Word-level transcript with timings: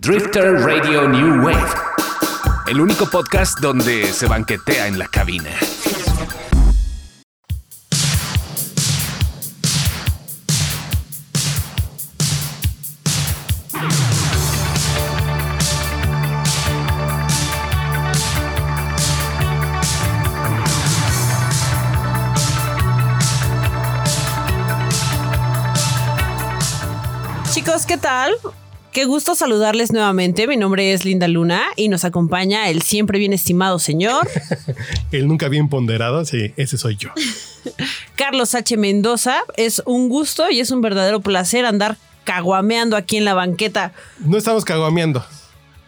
Drifter 0.00 0.60
Radio 0.60 1.08
New 1.08 1.44
Wave. 1.44 1.58
El 2.68 2.80
único 2.80 3.10
podcast 3.10 3.58
donde 3.58 4.12
se 4.12 4.28
banquetea 4.28 4.86
en 4.86 4.96
la 4.96 5.08
cabina. 5.08 5.50
Chicos, 27.52 27.84
¿qué 27.84 27.96
tal? 27.96 28.36
Qué 28.92 29.04
gusto 29.04 29.34
saludarles 29.34 29.92
nuevamente. 29.92 30.46
Mi 30.46 30.56
nombre 30.56 30.92
es 30.92 31.04
Linda 31.04 31.28
Luna 31.28 31.62
y 31.76 31.88
nos 31.88 32.04
acompaña 32.04 32.68
el 32.68 32.82
siempre 32.82 33.18
bien 33.18 33.32
estimado 33.32 33.78
señor 33.78 34.28
El 35.12 35.28
nunca 35.28 35.48
bien 35.48 35.68
ponderado, 35.68 36.24
sí, 36.24 36.52
ese 36.56 36.78
soy 36.78 36.96
yo. 36.96 37.10
Carlos 38.16 38.54
H. 38.54 38.76
Mendoza. 38.76 39.42
Es 39.56 39.82
un 39.84 40.08
gusto 40.08 40.50
y 40.50 40.60
es 40.60 40.70
un 40.70 40.80
verdadero 40.80 41.20
placer 41.20 41.64
andar 41.66 41.96
caguameando 42.24 42.96
aquí 42.96 43.16
en 43.18 43.24
la 43.24 43.34
banqueta. 43.34 43.92
No 44.20 44.36
estamos 44.36 44.64
caguameando. 44.64 45.24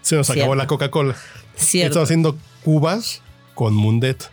Se 0.03 0.17
nos 0.17 0.27
Cierto. 0.27 0.43
acabó 0.43 0.55
la 0.55 0.67
Coca-Cola. 0.67 1.17
Estamos 1.57 1.97
haciendo 1.97 2.39
cubas 2.65 3.23
con 3.55 3.75
Mundet, 3.75 4.31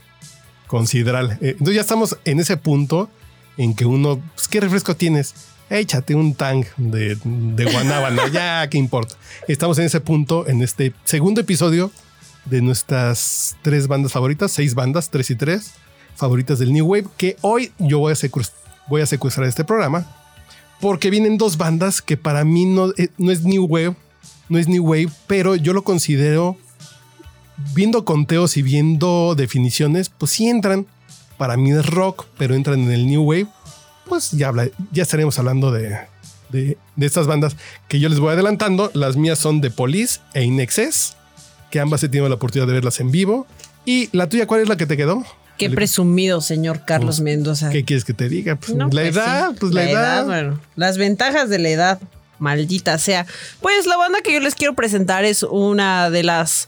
con 0.67 0.87
Sidral. 0.87 1.31
Eh, 1.41 1.51
Entonces 1.51 1.75
ya 1.75 1.81
estamos 1.81 2.17
en 2.25 2.39
ese 2.39 2.57
punto 2.57 3.09
en 3.57 3.75
que 3.75 3.85
uno, 3.85 4.21
pues, 4.35 4.47
¿qué 4.47 4.59
refresco 4.61 4.95
tienes? 4.95 5.33
Échate 5.69 6.15
un 6.15 6.33
tang 6.33 6.63
de, 6.77 7.17
de 7.25 8.31
ya, 8.31 8.69
¿qué 8.69 8.77
importa? 8.77 9.15
Estamos 9.49 9.77
en 9.79 9.85
ese 9.85 9.99
punto, 9.99 10.47
en 10.47 10.61
este 10.61 10.93
segundo 11.03 11.41
episodio 11.41 11.91
de 12.45 12.61
nuestras 12.61 13.57
tres 13.63 13.87
bandas 13.87 14.13
favoritas, 14.13 14.51
seis 14.51 14.75
bandas, 14.75 15.09
tres 15.09 15.29
y 15.29 15.35
tres, 15.35 15.73
favoritas 16.15 16.59
del 16.59 16.71
New 16.71 16.85
Wave, 16.85 17.07
que 17.17 17.35
hoy 17.41 17.73
yo 17.79 17.99
voy 17.99 18.13
a, 18.13 18.15
voy 18.87 19.01
a 19.01 19.05
secuestrar 19.05 19.45
este 19.45 19.65
programa, 19.65 20.07
porque 20.79 21.09
vienen 21.09 21.37
dos 21.37 21.57
bandas 21.57 22.01
que 22.01 22.15
para 22.15 22.45
mí 22.45 22.65
no, 22.65 22.91
eh, 22.97 23.09
no 23.17 23.31
es 23.31 23.43
New 23.43 23.65
Wave, 23.65 23.95
no 24.47 24.59
es 24.59 24.69
New 24.69 24.85
Wave, 24.85 25.09
pero 25.27 25.57
yo 25.57 25.73
lo 25.73 25.83
considero, 25.83 26.55
viendo 27.73 28.05
conteos 28.05 28.55
y 28.55 28.61
viendo 28.61 29.35
definiciones, 29.35 30.07
pues 30.07 30.31
sí 30.31 30.47
entran, 30.47 30.87
para 31.37 31.57
mí 31.57 31.71
es 31.71 31.85
rock, 31.85 32.25
pero 32.37 32.55
entran 32.55 32.83
en 32.83 32.91
el 32.91 33.05
New 33.05 33.23
Wave, 33.23 33.47
pues 34.07 34.31
ya, 34.31 34.47
habla- 34.49 34.69
ya 34.91 35.03
estaremos 35.03 35.37
hablando 35.39 35.71
de, 35.71 35.97
de, 36.49 36.77
de 36.95 37.05
estas 37.05 37.27
bandas 37.27 37.55
que 37.87 37.99
yo 37.99 38.09
les 38.09 38.19
voy 38.19 38.33
adelantando. 38.33 38.91
Las 38.93 39.15
mías 39.17 39.39
son 39.39 39.61
The 39.61 39.71
Police 39.71 40.19
e 40.33 40.43
Inexcess, 40.43 41.15
que 41.71 41.79
ambas 41.79 42.03
he 42.03 42.09
tenido 42.09 42.27
la 42.29 42.35
oportunidad 42.35 42.67
de 42.67 42.73
verlas 42.73 42.99
en 42.99 43.11
vivo. 43.11 43.45
¿Y 43.85 44.09
la 44.15 44.27
tuya 44.29 44.47
cuál 44.47 44.61
es 44.61 44.69
la 44.69 44.77
que 44.77 44.85
te 44.85 44.97
quedó? 44.97 45.25
Qué 45.57 45.69
presumido, 45.71 46.39
señor 46.41 46.85
Carlos 46.85 47.19
Mendoza. 47.19 47.69
¿Qué 47.71 47.83
quieres 47.83 48.05
que 48.05 48.13
te 48.13 48.29
diga? 48.29 48.55
Pues, 48.57 48.75
No, 48.75 48.85
la 48.85 48.89
pues 49.01 49.15
edad, 49.15 49.49
sí, 49.51 49.57
pues 49.59 49.73
la, 49.73 49.89
edad. 49.89 50.25
bueno, 50.25 50.59
las 50.75 50.97
ventajas 50.99 51.49
de 51.49 51.57
la 51.57 51.69
edad, 51.69 51.99
maldita 52.37 52.97
sea. 52.99 53.25
Pues 53.59 53.87
la 53.87 53.97
banda 53.97 54.21
que 54.21 54.33
yo 54.33 54.39
les 54.39 54.53
quiero 54.53 54.75
presentar 54.75 55.25
es 55.25 55.41
una 55.41 56.11
de 56.11 56.21
las 56.21 56.67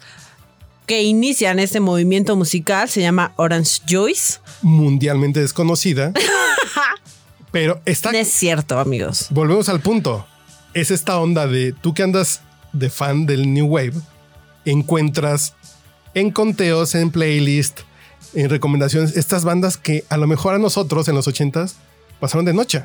que 0.87 1.03
inician 1.03 1.59
este 1.59 1.79
movimiento 1.79 2.35
musical, 2.35 2.89
se 2.89 3.01
llama 3.01 3.31
Orange 3.35 3.79
Joyce. 3.87 4.39
mundialmente 4.63 5.39
desconocida. 5.39 6.11
pero 7.51 7.81
está. 7.85 8.11
No 8.11 8.17
es 8.17 8.31
cierto, 8.31 8.79
amigos. 8.79 9.27
Volvemos 9.29 9.69
al 9.69 9.79
punto. 9.79 10.25
Es 10.73 10.91
esta 10.91 11.19
onda 11.19 11.47
de 11.47 11.73
tú 11.73 11.93
que 11.93 12.03
andas 12.03 12.41
de 12.73 12.89
fan 12.89 13.25
del 13.25 13.53
New 13.53 13.67
Wave, 13.67 13.93
encuentras 14.65 15.55
en 16.13 16.31
conteos, 16.31 16.95
en 16.95 17.11
playlist, 17.11 17.81
en 18.33 18.49
recomendaciones, 18.49 19.17
estas 19.17 19.43
bandas 19.43 19.77
que 19.77 20.05
a 20.09 20.17
lo 20.17 20.27
mejor 20.27 20.53
a 20.53 20.59
nosotros 20.59 21.07
en 21.07 21.15
los 21.15 21.27
ochentas 21.27 21.77
pasaron 22.19 22.45
de 22.45 22.53
noche. 22.53 22.83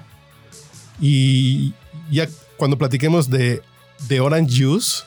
Y 1.01 1.75
ya 2.11 2.29
cuando 2.57 2.79
platiquemos 2.79 3.29
de, 3.29 3.63
de 4.09 4.21
Orange 4.21 4.65
Juice, 4.65 5.03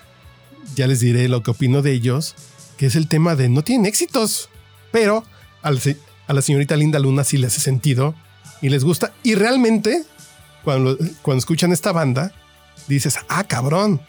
ya 0.75 0.87
les 0.87 0.99
diré 0.99 1.27
lo 1.27 1.41
que 1.41 1.51
opino 1.51 1.81
de 1.81 1.93
ellos, 1.93 2.35
que 2.77 2.85
es 2.85 2.95
el 2.95 3.07
tema 3.07 3.35
de 3.35 3.49
no 3.49 3.63
tienen 3.63 3.85
éxitos, 3.85 4.49
pero 4.91 5.23
al 5.61 5.81
a 6.27 6.33
la 6.33 6.41
señorita 6.41 6.75
Linda 6.75 6.99
Luna 6.99 7.23
sí 7.23 7.37
le 7.37 7.47
hace 7.47 7.61
sentido 7.61 8.13
y 8.61 8.69
les 8.69 8.83
gusta. 8.83 9.13
Y 9.23 9.35
realmente, 9.35 10.03
cuando, 10.63 10.97
cuando 11.21 11.39
escuchan 11.39 11.71
esta 11.71 11.91
banda, 11.91 12.31
dices, 12.87 13.17
ah, 13.29 13.43
cabrón, 13.43 14.01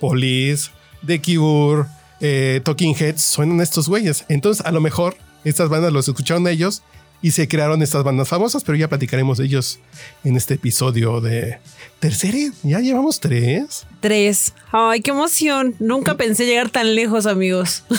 Police, 0.00 0.70
The 1.06 1.20
Cure, 1.20 1.86
eh, 2.20 2.60
Talking 2.64 2.94
Heads, 2.94 3.22
suenan 3.22 3.60
estos 3.60 3.88
güeyes. 3.88 4.24
Entonces, 4.28 4.64
a 4.64 4.72
lo 4.72 4.80
mejor 4.80 5.16
estas 5.44 5.68
bandas 5.68 5.92
los 5.92 6.08
escucharon 6.08 6.46
ellos 6.48 6.82
y 7.20 7.32
se 7.32 7.48
crearon 7.48 7.82
estas 7.82 8.04
bandas 8.04 8.28
famosas, 8.28 8.62
pero 8.62 8.78
ya 8.78 8.88
platicaremos 8.88 9.38
de 9.38 9.46
ellos 9.46 9.80
en 10.24 10.36
este 10.36 10.54
episodio 10.54 11.20
de 11.20 11.58
tercera. 11.98 12.38
Ya 12.62 12.78
llevamos 12.80 13.18
tres. 13.18 13.86
Tres. 14.00 14.54
Ay, 14.70 15.00
qué 15.00 15.10
emoción. 15.10 15.74
Nunca 15.80 16.16
pensé 16.16 16.46
llegar 16.46 16.70
tan 16.70 16.94
lejos, 16.94 17.26
amigos. 17.26 17.84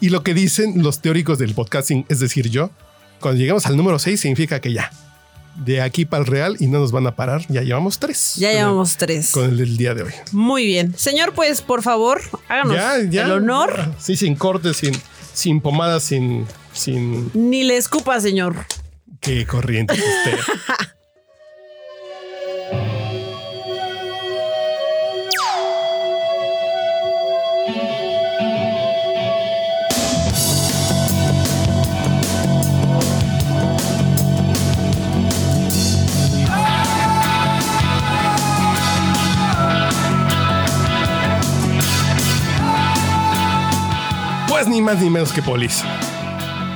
Y 0.00 0.08
lo 0.08 0.24
que 0.24 0.34
dicen 0.34 0.82
los 0.82 1.00
teóricos 1.00 1.38
del 1.38 1.54
podcasting, 1.54 2.06
es 2.08 2.18
decir, 2.18 2.50
yo, 2.50 2.70
cuando 3.22 3.40
llegamos 3.40 3.64
al 3.64 3.76
número 3.78 3.98
6 3.98 4.20
significa 4.20 4.60
que 4.60 4.72
ya, 4.74 4.90
de 5.56 5.80
aquí 5.80 6.04
para 6.04 6.20
el 6.22 6.26
real 6.26 6.56
y 6.60 6.66
no 6.66 6.78
nos 6.80 6.92
van 6.92 7.06
a 7.06 7.14
parar, 7.16 7.44
ya 7.48 7.62
llevamos 7.62 7.98
tres. 7.98 8.34
Ya 8.36 8.52
llevamos 8.52 8.96
tres. 8.98 9.30
Con 9.32 9.44
el 9.44 9.56
del 9.56 9.76
día 9.78 9.94
de 9.94 10.02
hoy. 10.02 10.12
Muy 10.32 10.66
bien. 10.66 10.94
Señor, 10.98 11.32
pues, 11.34 11.62
por 11.62 11.82
favor, 11.82 12.20
háganos 12.48 12.74
Ya, 12.74 12.98
ya. 13.08 13.24
el 13.24 13.32
honor. 13.32 13.94
Sí, 13.98 14.16
sin 14.16 14.34
cortes, 14.34 14.76
sin, 14.78 14.92
sin 15.32 15.60
pomada, 15.60 16.00
sin, 16.00 16.46
sin 16.72 17.30
Ni 17.34 17.64
le 17.64 17.76
escupa, 17.78 18.20
señor. 18.20 18.54
qué 19.20 19.46
corriente 19.46 19.94
usted. 19.94 20.38
Ni 44.68 44.80
más 44.80 45.00
ni 45.00 45.10
menos 45.10 45.32
que 45.32 45.42
Police. 45.42 45.84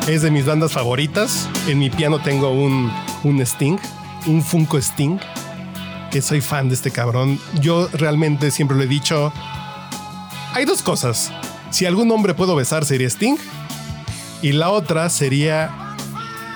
Es 0.09 0.23
de 0.23 0.31
mis 0.31 0.45
bandas 0.45 0.73
favoritas. 0.73 1.49
En 1.69 1.79
mi 1.79 1.89
piano 1.89 2.21
tengo 2.21 2.51
un, 2.51 2.93
un 3.23 3.41
Sting, 3.41 3.79
un 4.27 4.43
Funko 4.43 4.79
Sting, 4.79 5.19
que 6.11 6.21
soy 6.21 6.41
fan 6.41 6.69
de 6.69 6.75
este 6.75 6.91
cabrón. 6.91 7.39
Yo 7.61 7.89
realmente 7.93 8.51
siempre 8.51 8.77
lo 8.77 8.83
he 8.83 8.87
dicho. 8.87 9.33
Hay 10.53 10.65
dos 10.65 10.83
cosas. 10.83 11.33
Si 11.71 11.87
algún 11.87 12.11
hombre 12.11 12.35
puedo 12.35 12.57
besar 12.57 12.85
sería 12.85 13.09
Sting. 13.09 13.37
Y 14.43 14.53
la 14.53 14.71
otra 14.71 15.09
sería 15.09 15.95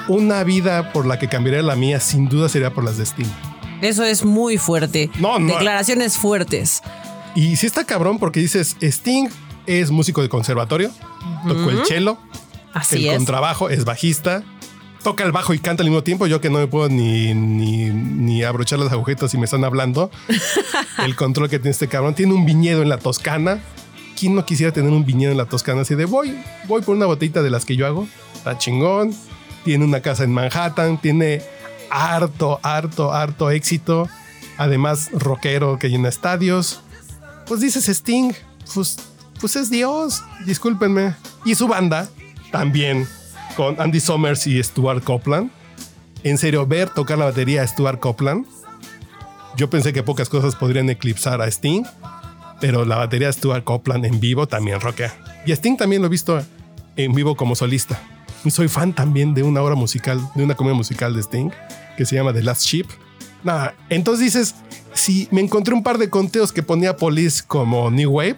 una 0.08 0.42
vida 0.44 0.92
por 0.92 1.06
la 1.06 1.18
que 1.18 1.28
cambiaría 1.28 1.62
la 1.62 1.76
mía, 1.76 2.00
sin 2.00 2.28
duda 2.28 2.48
sería 2.48 2.74
por 2.74 2.84
las 2.84 2.98
de 2.98 3.04
Sting. 3.04 3.30
Eso 3.80 4.04
es 4.04 4.24
muy 4.24 4.58
fuerte. 4.58 5.10
No, 5.18 5.38
no. 5.38 5.54
Declaraciones 5.54 6.18
fuertes. 6.18 6.82
Y 7.34 7.56
sí 7.56 7.66
está 7.66 7.84
cabrón 7.84 8.18
porque 8.18 8.40
dices, 8.40 8.76
Sting 8.80 9.28
es 9.78 9.90
músico 9.90 10.22
de 10.22 10.28
conservatorio, 10.28 10.90
tocó 11.46 11.70
el 11.70 11.84
cello, 11.86 12.18
Así 12.74 13.06
el 13.06 13.10
es. 13.12 13.16
contrabajo, 13.16 13.70
es 13.70 13.84
bajista, 13.84 14.42
toca 15.02 15.24
el 15.24 15.32
bajo 15.32 15.54
y 15.54 15.58
canta 15.58 15.82
al 15.82 15.88
mismo 15.88 16.02
tiempo. 16.02 16.26
Yo 16.26 16.40
que 16.40 16.50
no 16.50 16.58
me 16.58 16.66
puedo 16.66 16.88
ni, 16.88 17.34
ni, 17.34 17.90
ni 17.90 18.42
abrochar 18.42 18.78
las 18.78 18.92
agujetas 18.92 19.30
si 19.30 19.38
me 19.38 19.44
están 19.44 19.64
hablando. 19.64 20.10
el 21.04 21.16
control 21.16 21.48
que 21.48 21.58
tiene 21.58 21.70
este 21.70 21.88
cabrón. 21.88 22.14
Tiene 22.14 22.34
un 22.34 22.44
viñedo 22.44 22.82
en 22.82 22.88
la 22.88 22.98
Toscana. 22.98 23.60
¿Quién 24.18 24.34
no 24.34 24.44
quisiera 24.44 24.72
tener 24.72 24.90
un 24.92 25.04
viñedo 25.04 25.32
en 25.32 25.38
la 25.38 25.46
Toscana? 25.46 25.82
Así 25.82 25.94
de 25.94 26.04
voy, 26.04 26.38
voy 26.68 26.82
por 26.82 26.94
una 26.94 27.06
botellita 27.06 27.42
de 27.42 27.50
las 27.50 27.64
que 27.64 27.76
yo 27.76 27.86
hago. 27.86 28.06
Está 28.34 28.58
chingón. 28.58 29.14
Tiene 29.64 29.84
una 29.84 30.00
casa 30.00 30.24
en 30.24 30.32
Manhattan. 30.32 31.00
Tiene 31.00 31.42
harto, 31.90 32.60
harto, 32.62 33.12
harto 33.12 33.50
éxito. 33.50 34.08
Además, 34.58 35.10
rockero 35.12 35.78
que 35.78 35.88
llena 35.88 36.08
estadios. 36.08 36.82
Pues 37.46 37.60
dices 37.60 37.88
Sting, 37.88 38.32
pues, 38.74 38.96
pues 39.40 39.56
es 39.56 39.70
Dios, 39.70 40.22
discúlpenme. 40.44 41.14
Y 41.44 41.54
su 41.54 41.66
banda 41.66 42.08
también 42.52 43.06
con 43.56 43.80
Andy 43.80 44.00
Summers 44.00 44.46
y 44.46 44.62
Stuart 44.62 45.02
Copeland. 45.02 45.50
En 46.22 46.38
serio, 46.38 46.66
ver 46.66 46.90
tocar 46.90 47.18
la 47.18 47.26
batería 47.26 47.62
a 47.62 47.66
Stuart 47.66 47.98
Copeland. 47.98 48.46
Yo 49.56 49.70
pensé 49.70 49.92
que 49.92 50.02
pocas 50.02 50.28
cosas 50.28 50.54
podrían 50.54 50.90
eclipsar 50.90 51.40
a 51.40 51.46
Sting, 51.48 51.84
pero 52.60 52.84
la 52.84 52.96
batería 52.96 53.28
de 53.28 53.32
Stuart 53.32 53.64
Copeland 53.64 54.04
en 54.04 54.20
vivo 54.20 54.46
también 54.46 54.80
rockea. 54.80 55.14
Y 55.46 55.52
Sting 55.52 55.76
también 55.76 56.02
lo 56.02 56.06
he 56.06 56.10
visto 56.10 56.42
en 56.96 57.14
vivo 57.14 57.36
como 57.36 57.54
solista. 57.54 58.00
Y 58.44 58.50
soy 58.50 58.68
fan 58.68 58.92
también 58.92 59.34
de 59.34 59.42
una 59.42 59.62
obra 59.62 59.74
musical, 59.74 60.20
de 60.34 60.44
una 60.44 60.54
comedia 60.54 60.76
musical 60.76 61.14
de 61.14 61.22
Sting, 61.22 61.50
que 61.96 62.04
se 62.04 62.16
llama 62.16 62.32
The 62.32 62.42
Last 62.42 62.64
Ship, 62.64 62.86
Nada, 63.42 63.74
entonces 63.88 64.24
dices, 64.24 64.54
si 64.92 65.28
me 65.30 65.40
encontré 65.40 65.74
un 65.74 65.82
par 65.82 65.98
de 65.98 66.10
conteos 66.10 66.52
que 66.52 66.62
ponía 66.62 66.96
Police 66.96 67.42
como 67.46 67.90
New 67.90 68.10
Wave, 68.10 68.36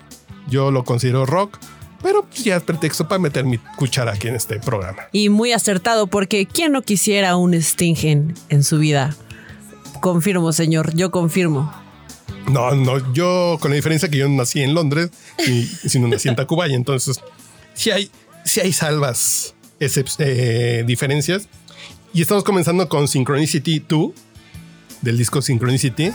yo 0.48 0.70
lo 0.70 0.84
considero 0.84 1.26
rock, 1.26 1.58
pero 2.02 2.24
pues 2.24 2.44
ya 2.44 2.56
es 2.56 2.62
pretexto 2.62 3.06
para 3.08 3.20
meter 3.20 3.44
mi 3.44 3.58
cuchara 3.58 4.12
aquí 4.12 4.28
en 4.28 4.34
este 4.34 4.58
programa. 4.58 5.04
Y 5.12 5.28
muy 5.28 5.52
acertado, 5.52 6.06
porque 6.08 6.46
¿quién 6.46 6.72
no 6.72 6.82
quisiera 6.82 7.36
un 7.36 7.54
Sting 7.54 8.34
en, 8.48 8.64
su 8.64 8.78
vida? 8.78 9.14
Confirmo, 10.00 10.52
señor, 10.52 10.94
yo 10.94 11.10
confirmo. 11.10 11.72
No, 12.50 12.74
no, 12.74 13.12
yo 13.12 13.56
con 13.60 13.70
la 13.70 13.76
diferencia 13.76 14.08
que 14.08 14.18
yo 14.18 14.28
nací 14.28 14.62
en 14.62 14.74
Londres 14.74 15.10
y 15.46 15.64
si 15.88 16.00
no 16.00 16.08
nací 16.08 16.28
en 16.28 16.34
Tacubaya, 16.34 16.74
entonces 16.74 17.20
sí 17.74 17.92
hay, 17.92 18.10
sí 18.44 18.60
hay 18.60 18.72
salvas 18.72 19.54
eh, 19.78 20.84
diferencias. 20.86 21.48
Y 22.12 22.20
estamos 22.20 22.44
comenzando 22.44 22.88
con 22.88 23.08
Synchronicity 23.08 23.84
2 23.88 24.10
del 25.02 25.18
disco 25.18 25.40
Synchronicity. 25.40 26.12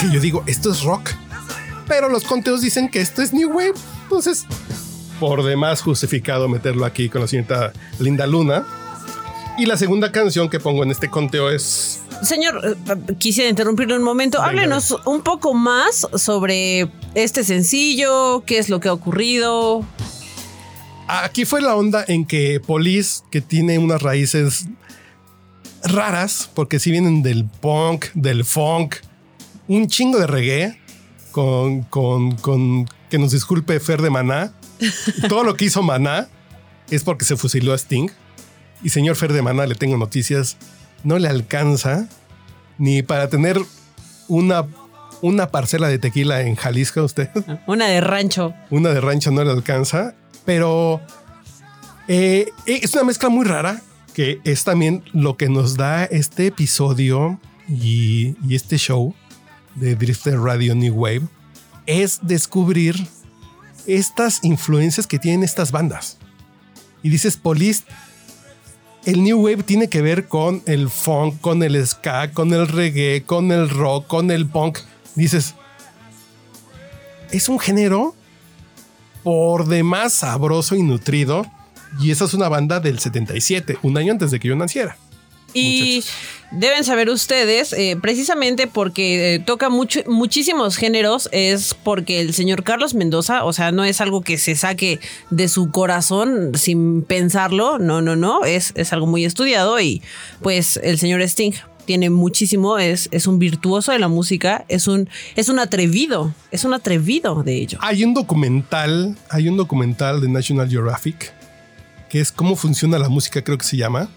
Que 0.00 0.10
yo 0.10 0.20
digo, 0.20 0.42
esto 0.46 0.70
es 0.72 0.82
rock, 0.82 1.10
pero 1.86 2.08
los 2.08 2.24
conteos 2.24 2.62
dicen 2.62 2.88
que 2.88 3.00
esto 3.00 3.22
es 3.22 3.32
New 3.32 3.50
Wave. 3.50 3.74
Entonces, 4.04 4.46
por 5.18 5.44
demás 5.44 5.82
justificado 5.82 6.48
meterlo 6.48 6.86
aquí 6.86 7.08
con 7.08 7.20
la 7.20 7.26
señorita 7.26 7.72
Linda 7.98 8.26
Luna. 8.26 8.64
Y 9.58 9.66
la 9.66 9.76
segunda 9.76 10.10
canción 10.10 10.48
que 10.48 10.58
pongo 10.58 10.82
en 10.82 10.90
este 10.90 11.10
conteo 11.10 11.50
es 11.50 12.00
Señor, 12.22 12.78
eh, 12.86 13.14
quisiera 13.18 13.50
interrumpirle 13.50 13.96
un 13.96 14.02
momento. 14.02 14.38
Venga, 14.38 14.50
Háblenos 14.50 14.96
un 15.04 15.22
poco 15.22 15.54
más 15.54 16.06
sobre 16.14 16.90
este 17.14 17.44
sencillo, 17.44 18.42
qué 18.46 18.58
es 18.58 18.68
lo 18.68 18.80
que 18.80 18.88
ha 18.88 18.92
ocurrido. 18.92 19.84
Aquí 21.08 21.44
fue 21.44 21.60
la 21.60 21.74
onda 21.74 22.04
en 22.06 22.24
que 22.24 22.60
Police, 22.60 23.22
que 23.30 23.40
tiene 23.40 23.78
unas 23.78 24.00
raíces 24.00 24.66
raras, 25.82 26.50
porque 26.54 26.78
si 26.78 26.90
vienen 26.90 27.22
del 27.22 27.44
punk, 27.44 28.06
del 28.14 28.44
funk, 28.44 28.96
un 29.70 29.86
chingo 29.86 30.18
de 30.18 30.26
reggae, 30.26 30.80
con, 31.30 31.82
con, 31.82 32.32
con 32.32 32.88
que 33.08 33.18
nos 33.18 33.30
disculpe 33.30 33.78
Fer 33.78 34.02
de 34.02 34.10
Maná. 34.10 34.52
Todo 35.28 35.44
lo 35.44 35.54
que 35.54 35.66
hizo 35.66 35.80
Maná 35.80 36.28
es 36.90 37.04
porque 37.04 37.24
se 37.24 37.36
fusiló 37.36 37.72
a 37.72 37.78
Sting. 37.78 38.10
Y 38.82 38.88
señor 38.88 39.14
Fer 39.14 39.32
de 39.32 39.42
Maná, 39.42 39.66
le 39.66 39.76
tengo 39.76 39.96
noticias, 39.96 40.56
no 41.04 41.20
le 41.20 41.28
alcanza 41.28 42.08
ni 42.78 43.02
para 43.02 43.28
tener 43.28 43.60
una, 44.26 44.66
una 45.22 45.52
parcela 45.52 45.86
de 45.86 46.00
tequila 46.00 46.40
en 46.40 46.56
Jalisco 46.56 47.04
usted. 47.04 47.30
Una 47.68 47.86
de 47.86 48.00
rancho. 48.00 48.52
Una 48.70 48.88
de 48.88 49.00
rancho 49.00 49.30
no 49.30 49.44
le 49.44 49.52
alcanza, 49.52 50.16
pero 50.44 51.00
eh, 52.08 52.50
es 52.66 52.92
una 52.94 53.04
mezcla 53.04 53.28
muy 53.28 53.44
rara 53.44 53.82
que 54.14 54.40
es 54.42 54.64
también 54.64 55.04
lo 55.12 55.36
que 55.36 55.48
nos 55.48 55.76
da 55.76 56.06
este 56.06 56.48
episodio 56.48 57.38
y, 57.68 58.34
y 58.44 58.56
este 58.56 58.76
show 58.76 59.14
de 59.80 59.96
Drifter 59.96 60.38
Radio 60.38 60.74
New 60.74 60.94
Wave 60.94 61.22
es 61.86 62.20
descubrir 62.22 63.08
estas 63.86 64.44
influencias 64.44 65.06
que 65.06 65.18
tienen 65.18 65.42
estas 65.42 65.72
bandas. 65.72 66.18
Y 67.02 67.08
dices, 67.08 67.36
Police, 67.36 67.84
el 69.06 69.22
New 69.22 69.40
Wave 69.40 69.62
tiene 69.62 69.88
que 69.88 70.02
ver 70.02 70.28
con 70.28 70.62
el 70.66 70.90
funk, 70.90 71.40
con 71.40 71.62
el 71.62 71.84
ska, 71.86 72.32
con 72.32 72.52
el 72.52 72.68
reggae, 72.68 73.22
con 73.24 73.50
el 73.50 73.70
rock, 73.70 74.06
con 74.06 74.30
el 74.30 74.46
punk. 74.46 74.78
Dices, 75.14 75.54
es 77.30 77.48
un 77.48 77.58
género 77.58 78.14
por 79.22 79.66
demás 79.66 80.12
sabroso 80.12 80.76
y 80.76 80.82
nutrido. 80.82 81.46
Y 82.00 82.10
esa 82.10 82.26
es 82.26 82.34
una 82.34 82.48
banda 82.48 82.78
del 82.78 82.98
77, 82.98 83.78
un 83.82 83.96
año 83.96 84.12
antes 84.12 84.30
de 84.30 84.38
que 84.38 84.48
yo 84.48 84.56
naciera. 84.56 84.96
Y 85.52 86.04
deben 86.50 86.84
saber 86.84 87.10
ustedes, 87.10 87.72
eh, 87.72 87.96
precisamente 88.00 88.66
porque 88.66 89.34
eh, 89.34 89.38
toca 89.38 89.68
mucho, 89.68 90.00
muchísimos 90.06 90.76
géneros, 90.76 91.28
es 91.32 91.74
porque 91.74 92.20
el 92.20 92.34
señor 92.34 92.64
Carlos 92.64 92.94
Mendoza, 92.94 93.44
o 93.44 93.52
sea, 93.52 93.72
no 93.72 93.84
es 93.84 94.00
algo 94.00 94.22
que 94.22 94.38
se 94.38 94.56
saque 94.56 95.00
de 95.30 95.48
su 95.48 95.70
corazón 95.70 96.52
sin 96.54 97.02
pensarlo, 97.02 97.78
no, 97.78 98.02
no, 98.02 98.16
no, 98.16 98.44
es, 98.44 98.72
es 98.74 98.92
algo 98.92 99.06
muy 99.06 99.24
estudiado 99.24 99.80
y 99.80 100.02
pues 100.42 100.80
el 100.82 100.98
señor 100.98 101.22
Sting 101.22 101.52
tiene 101.84 102.10
muchísimo, 102.10 102.78
es, 102.78 103.08
es 103.10 103.26
un 103.26 103.38
virtuoso 103.38 103.92
de 103.92 103.98
la 103.98 104.08
música, 104.08 104.64
es 104.68 104.86
un, 104.86 105.08
es 105.36 105.48
un 105.48 105.58
atrevido, 105.58 106.34
es 106.50 106.64
un 106.64 106.74
atrevido 106.74 107.42
de 107.42 107.56
ello. 107.56 107.78
Hay 107.80 108.04
un 108.04 108.14
documental, 108.14 109.16
hay 109.28 109.48
un 109.48 109.56
documental 109.56 110.20
de 110.20 110.28
National 110.28 110.68
Geographic 110.68 111.32
que 112.08 112.20
es 112.20 112.32
cómo 112.32 112.56
funciona 112.56 112.98
la 112.98 113.08
música, 113.08 113.42
creo 113.42 113.56
que 113.56 113.64
se 113.64 113.76
llama. 113.76 114.10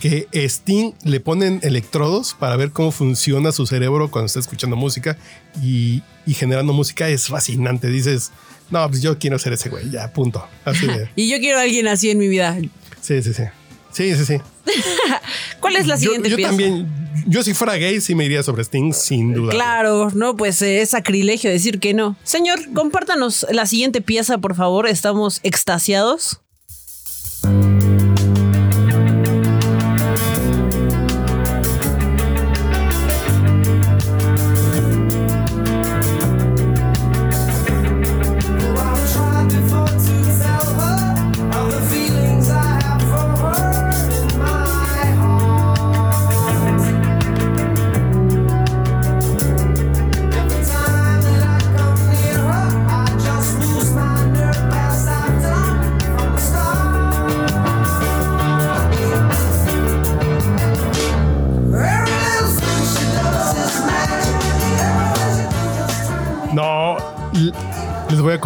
Que 0.00 0.28
Sting 0.32 0.92
le 1.04 1.20
ponen 1.20 1.60
electrodos 1.62 2.34
para 2.38 2.56
ver 2.56 2.70
cómo 2.70 2.92
funciona 2.92 3.50
su 3.52 3.66
cerebro 3.66 4.10
cuando 4.10 4.26
está 4.26 4.40
escuchando 4.40 4.76
música 4.76 5.16
y, 5.62 6.02
y 6.26 6.34
generando 6.34 6.72
música. 6.72 7.08
Es 7.08 7.28
fascinante. 7.28 7.88
Dices, 7.88 8.30
no, 8.70 8.86
pues 8.88 9.00
yo 9.00 9.18
quiero 9.18 9.38
ser 9.38 9.54
ese 9.54 9.68
güey, 9.70 9.90
ya, 9.90 10.12
punto. 10.12 10.46
Así 10.64 10.86
de. 10.86 11.08
Y 11.16 11.28
yo 11.30 11.38
quiero 11.38 11.58
a 11.58 11.62
alguien 11.62 11.88
así 11.88 12.10
en 12.10 12.18
mi 12.18 12.28
vida. 12.28 12.56
Sí, 13.00 13.22
sí, 13.22 13.32
sí. 13.32 13.44
Sí, 13.92 14.14
sí, 14.14 14.24
sí. 14.26 14.36
¿Cuál 15.60 15.76
es 15.76 15.86
la 15.86 15.94
Yo, 15.94 16.00
siguiente 16.02 16.28
yo 16.28 16.36
pieza? 16.36 16.50
también, 16.50 16.86
yo 17.26 17.42
si 17.42 17.54
fuera 17.54 17.76
gay, 17.76 17.98
sí 18.02 18.14
me 18.14 18.26
iría 18.26 18.42
sobre 18.42 18.62
Sting, 18.64 18.92
sin 18.92 19.32
duda. 19.32 19.50
Claro, 19.52 20.10
no, 20.14 20.36
pues 20.36 20.60
eh, 20.60 20.82
es 20.82 20.90
sacrilegio 20.90 21.50
decir 21.50 21.80
que 21.80 21.94
no. 21.94 22.14
Señor, 22.22 22.60
compártanos 22.74 23.46
la 23.50 23.64
siguiente 23.64 24.02
pieza, 24.02 24.36
por 24.36 24.54
favor. 24.54 24.86
Estamos 24.86 25.40
extasiados. 25.42 26.40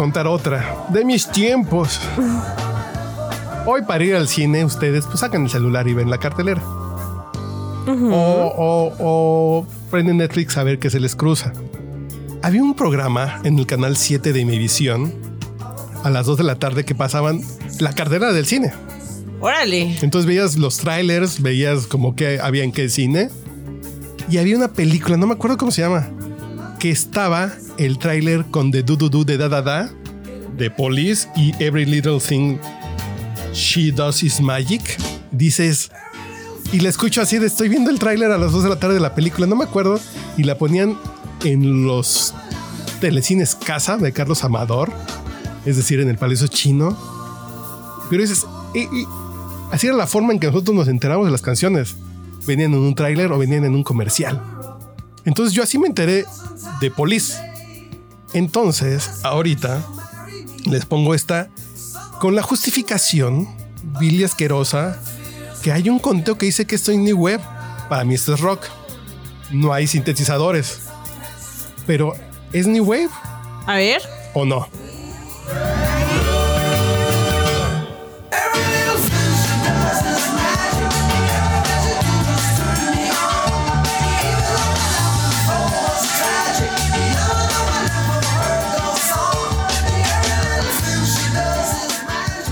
Contar 0.01 0.25
otra 0.25 0.87
de 0.89 1.05
mis 1.05 1.27
tiempos. 1.27 1.99
Hoy 3.67 3.83
para 3.83 4.03
ir 4.03 4.15
al 4.15 4.27
cine, 4.27 4.65
ustedes 4.65 5.05
pues 5.05 5.19
sacan 5.19 5.43
el 5.43 5.49
celular 5.51 5.87
y 5.87 5.93
ven 5.93 6.09
la 6.09 6.17
cartelera. 6.17 6.59
o, 7.85 7.93
o- 8.57 8.93
o 8.99 9.67
prenden 9.91 10.17
Netflix 10.17 10.57
a 10.57 10.63
ver 10.63 10.79
qué 10.79 10.89
se 10.89 10.99
les 10.99 11.15
cruza. 11.15 11.53
Había 12.41 12.63
un 12.63 12.73
programa 12.73 13.41
en 13.43 13.59
el 13.59 13.67
canal 13.67 13.95
7 13.95 14.33
de 14.33 14.43
mi 14.43 14.57
visión 14.57 15.13
a 16.03 16.09
las 16.09 16.25
2 16.25 16.39
de 16.39 16.43
la 16.45 16.55
tarde 16.55 16.83
que 16.83 16.95
pasaban 16.95 17.41
la 17.79 17.93
cartelera 17.93 18.33
del 18.33 18.47
cine. 18.47 18.73
Órale. 19.39 19.97
Entonces 20.01 20.25
veías 20.25 20.55
los 20.57 20.77
trailers, 20.79 21.43
veías 21.43 21.85
como 21.85 22.15
que 22.15 22.39
había 22.41 22.63
en 22.63 22.71
qué 22.71 22.89
cine. 22.89 23.29
Y 24.31 24.39
había 24.39 24.57
una 24.57 24.69
película, 24.69 25.15
no 25.17 25.27
me 25.27 25.33
acuerdo 25.33 25.57
cómo 25.57 25.69
se 25.71 25.83
llama, 25.83 26.07
que 26.79 26.89
estaba 26.89 27.51
el 27.85 27.97
tráiler 27.97 28.45
con 28.45 28.71
The 28.71 28.83
Do 28.83 28.95
Do 28.95 29.09
Do 29.09 29.23
de 29.23 29.37
Da 29.37 29.49
Da 29.49 29.61
Da, 29.63 29.89
de 30.55 30.69
Police 30.69 31.27
y 31.35 31.51
Every 31.61 31.85
Little 31.85 32.19
Thing 32.19 32.57
She 33.53 33.91
Does 33.91 34.21
Is 34.21 34.39
Magic. 34.39 34.97
Dices, 35.31 35.91
y 36.71 36.79
la 36.79 36.89
escucho 36.89 37.21
así 37.21 37.39
de 37.39 37.47
estoy 37.47 37.69
viendo 37.69 37.89
el 37.89 37.97
tráiler 37.97 38.31
a 38.31 38.37
las 38.37 38.51
2 38.51 38.63
de 38.63 38.69
la 38.69 38.79
tarde 38.79 38.95
de 38.95 38.99
la 38.99 39.15
película, 39.15 39.47
no 39.47 39.55
me 39.55 39.63
acuerdo, 39.63 39.99
y 40.37 40.43
la 40.43 40.59
ponían 40.59 40.95
en 41.43 41.87
los 41.87 42.35
telecines 42.99 43.55
Casa 43.55 43.97
de 43.97 44.13
Carlos 44.13 44.43
Amador, 44.43 44.91
es 45.65 45.75
decir, 45.75 45.99
en 45.99 46.09
el 46.09 46.17
Palacio 46.17 46.47
Chino. 46.47 46.95
Pero 48.11 48.21
dices, 48.21 48.45
así 49.71 49.87
era 49.87 49.95
la 49.95 50.05
forma 50.05 50.33
en 50.33 50.39
que 50.39 50.47
nosotros 50.47 50.75
nos 50.75 50.87
enteramos 50.87 51.25
de 51.25 51.31
las 51.31 51.41
canciones. 51.41 51.95
Venían 52.45 52.73
en 52.73 52.79
un 52.79 52.93
tráiler 52.93 53.31
o 53.31 53.39
venían 53.39 53.65
en 53.65 53.73
un 53.73 53.83
comercial. 53.83 54.39
Entonces 55.25 55.55
yo 55.55 55.63
así 55.63 55.79
me 55.79 55.87
enteré 55.87 56.25
de 56.79 56.91
Police. 56.91 57.50
Entonces, 58.33 59.19
ahorita 59.23 59.83
les 60.65 60.85
pongo 60.85 61.13
esta 61.13 61.49
con 62.19 62.35
la 62.35 62.43
justificación, 62.43 63.47
Billy 63.99 64.23
asquerosa, 64.23 64.99
que 65.63 65.71
hay 65.71 65.89
un 65.89 65.99
conteo 65.99 66.37
que 66.37 66.45
dice 66.45 66.65
que 66.65 66.75
estoy 66.75 66.95
en 66.95 67.03
New 67.03 67.17
Web. 67.17 67.41
Para 67.89 68.03
mí 68.03 68.13
esto 68.15 68.33
es 68.33 68.39
rock. 68.39 68.65
No 69.51 69.73
hay 69.73 69.87
sintetizadores. 69.87 70.79
Pero, 71.85 72.13
¿es 72.53 72.67
New 72.67 72.85
Wave 72.85 73.09
A 73.65 73.75
ver. 73.75 74.01
o 74.33 74.45
no? 74.45 74.67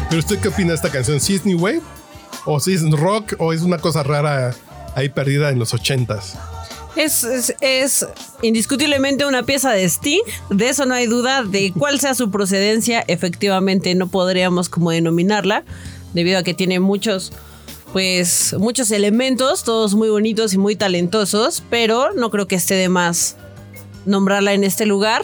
Pero 0.10 0.20
usted 0.20 0.40
qué 0.40 0.48
opina 0.48 0.70
de 0.70 0.76
esta 0.76 0.90
canción? 0.90 1.20
¿Sí 1.20 1.36
es 1.36 1.46
New 1.46 1.60
Wave? 1.60 1.82
¿O 2.46 2.60
si 2.60 2.74
es 2.74 2.90
rock? 2.90 3.36
¿O 3.38 3.54
es 3.54 3.62
una 3.62 3.78
cosa 3.78 4.02
rara 4.02 4.56
ahí 4.96 5.10
perdida 5.10 5.52
en 5.52 5.60
los 5.60 5.74
ochentas? 5.76 6.36
Es, 6.96 7.24
es, 7.24 7.56
es 7.62 8.08
indiscutiblemente 8.42 9.26
una 9.28 9.44
pieza 9.44 9.72
de 9.72 9.84
Sting, 9.84 10.24
de 10.50 10.70
eso 10.70 10.88
no 10.88 10.96
hay 10.96 11.06
duda, 11.06 11.44
de 11.44 11.72
cuál 11.78 12.00
sea 12.00 12.16
su 12.16 12.32
procedencia, 12.32 13.04
efectivamente 13.08 13.94
no 13.94 14.08
podríamos 14.08 14.68
como 14.68 14.90
denominarla, 14.90 15.64
debido 16.14 16.40
a 16.40 16.44
que 16.44 16.56
tiene 16.56 16.80
muchos, 16.80 17.32
pues, 17.94 18.56
muchos 18.58 18.90
elementos, 18.90 19.64
todos 19.64 19.94
muy 19.94 20.10
bonitos 20.10 20.56
y 20.56 20.58
muy 20.58 20.76
talentosos, 20.76 21.64
pero 21.70 22.12
no 22.14 22.32
creo 22.32 22.48
que 22.48 22.56
esté 22.56 22.74
de 22.74 22.90
más 22.90 23.38
nombrarla 24.06 24.54
en 24.54 24.64
este 24.64 24.88
lugar. 24.88 25.24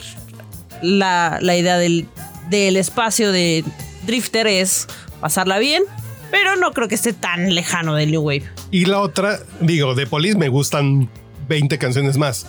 La, 0.82 1.39
la 1.42 1.58
idea 1.58 1.77
del, 1.77 2.08
del 2.50 2.77
espacio 2.77 3.32
de 3.32 3.65
Drifter 4.05 4.47
es 4.47 4.88
pasarla 5.21 5.59
bien, 5.59 5.83
pero 6.31 6.55
no 6.55 6.71
creo 6.74 6.88
que 6.88 6.95
esté 6.95 7.13
tan 7.13 7.53
lejano 7.55 7.95
del 7.95 8.12
New 8.12 8.21
Wave. 8.21 8.43
Y 8.71 8.85
la 8.85 9.00
otra, 9.00 9.39
digo, 9.62 9.95
de 9.95 10.07
Police 10.07 10.38
me 10.38 10.50
gustan 10.50 11.09
20 11.47 11.77
canciones 11.77 12.17
más. 12.17 12.45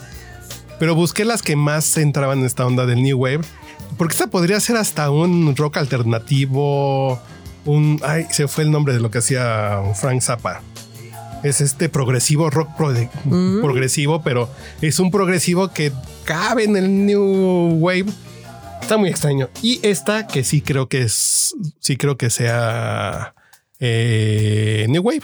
Pero 0.79 0.95
busqué 0.95 1.25
las 1.25 1.43
que 1.43 1.57
más 1.57 1.97
entraban 1.97 2.41
en 2.41 2.47
esta 2.47 2.67
onda 2.67 2.85
del 2.87 3.03
New 3.03 3.19
Wave. 3.19 3.41
Porque 3.97 4.13
esta 4.13 4.27
podría 4.27 4.61
ser 4.61 4.77
hasta 4.77 5.11
un 5.11 5.55
rock 5.57 5.79
alternativo. 5.79 7.21
Un. 7.65 8.01
Ay, 8.05 8.27
se 8.31 8.47
fue 8.49 8.65
el 8.65 8.71
nombre 8.71 8.93
de 8.95 9.01
lo 9.01 9.11
que 9.11 9.19
hacía 9.19 9.81
Frank 9.95 10.21
Zappa. 10.21 10.61
Es 11.43 11.61
este 11.61 11.89
progresivo, 11.89 12.51
rock 12.51 12.71
prode- 12.77 13.11
progresivo, 13.61 14.23
pero 14.23 14.51
es 14.81 14.99
un 14.99 15.11
progresivo 15.11 15.73
que 15.73 15.93
cabe 16.25 16.65
en 16.65 16.77
el 16.77 17.07
New 17.07 17.79
Wave. 17.79 18.07
Está 18.81 18.97
muy 18.97 19.09
extraño. 19.11 19.49
Y 19.63 19.81
esta 19.83 20.27
que 20.27 20.45
sí 20.45 20.61
creo 20.61 20.89
que 20.89 21.03
es. 21.03 21.55
Sí 21.81 21.97
creo 21.97 22.17
que 22.17 22.31
sea. 22.31 23.35
eh, 23.81 24.87
New 24.89 25.03
Wave. 25.03 25.23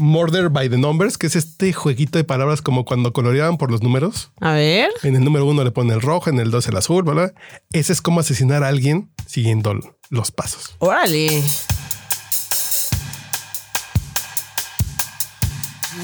Murder 0.00 0.48
by 0.48 0.68
the 0.70 0.78
Numbers, 0.78 1.18
que 1.18 1.26
es 1.26 1.34
este 1.34 1.72
jueguito 1.72 2.18
de 2.18 2.22
palabras 2.24 2.62
como 2.62 2.84
cuando 2.84 3.12
coloreaban 3.12 3.56
por 3.58 3.72
los 3.72 3.82
números. 3.82 4.30
A 4.40 4.52
ver. 4.52 4.90
En 5.02 5.16
el 5.16 5.24
número 5.24 5.44
uno 5.44 5.64
le 5.64 5.72
ponen 5.72 5.94
el 5.94 6.00
rojo, 6.00 6.30
en 6.30 6.38
el 6.38 6.52
dos 6.52 6.68
el 6.68 6.76
azul, 6.76 7.02
¿verdad? 7.02 7.34
Ese 7.72 7.92
es 7.92 8.00
como 8.00 8.20
asesinar 8.20 8.62
a 8.62 8.68
alguien 8.68 9.10
siguiendo 9.26 9.74
los 10.08 10.30
pasos. 10.30 10.76
Órale. 10.78 11.42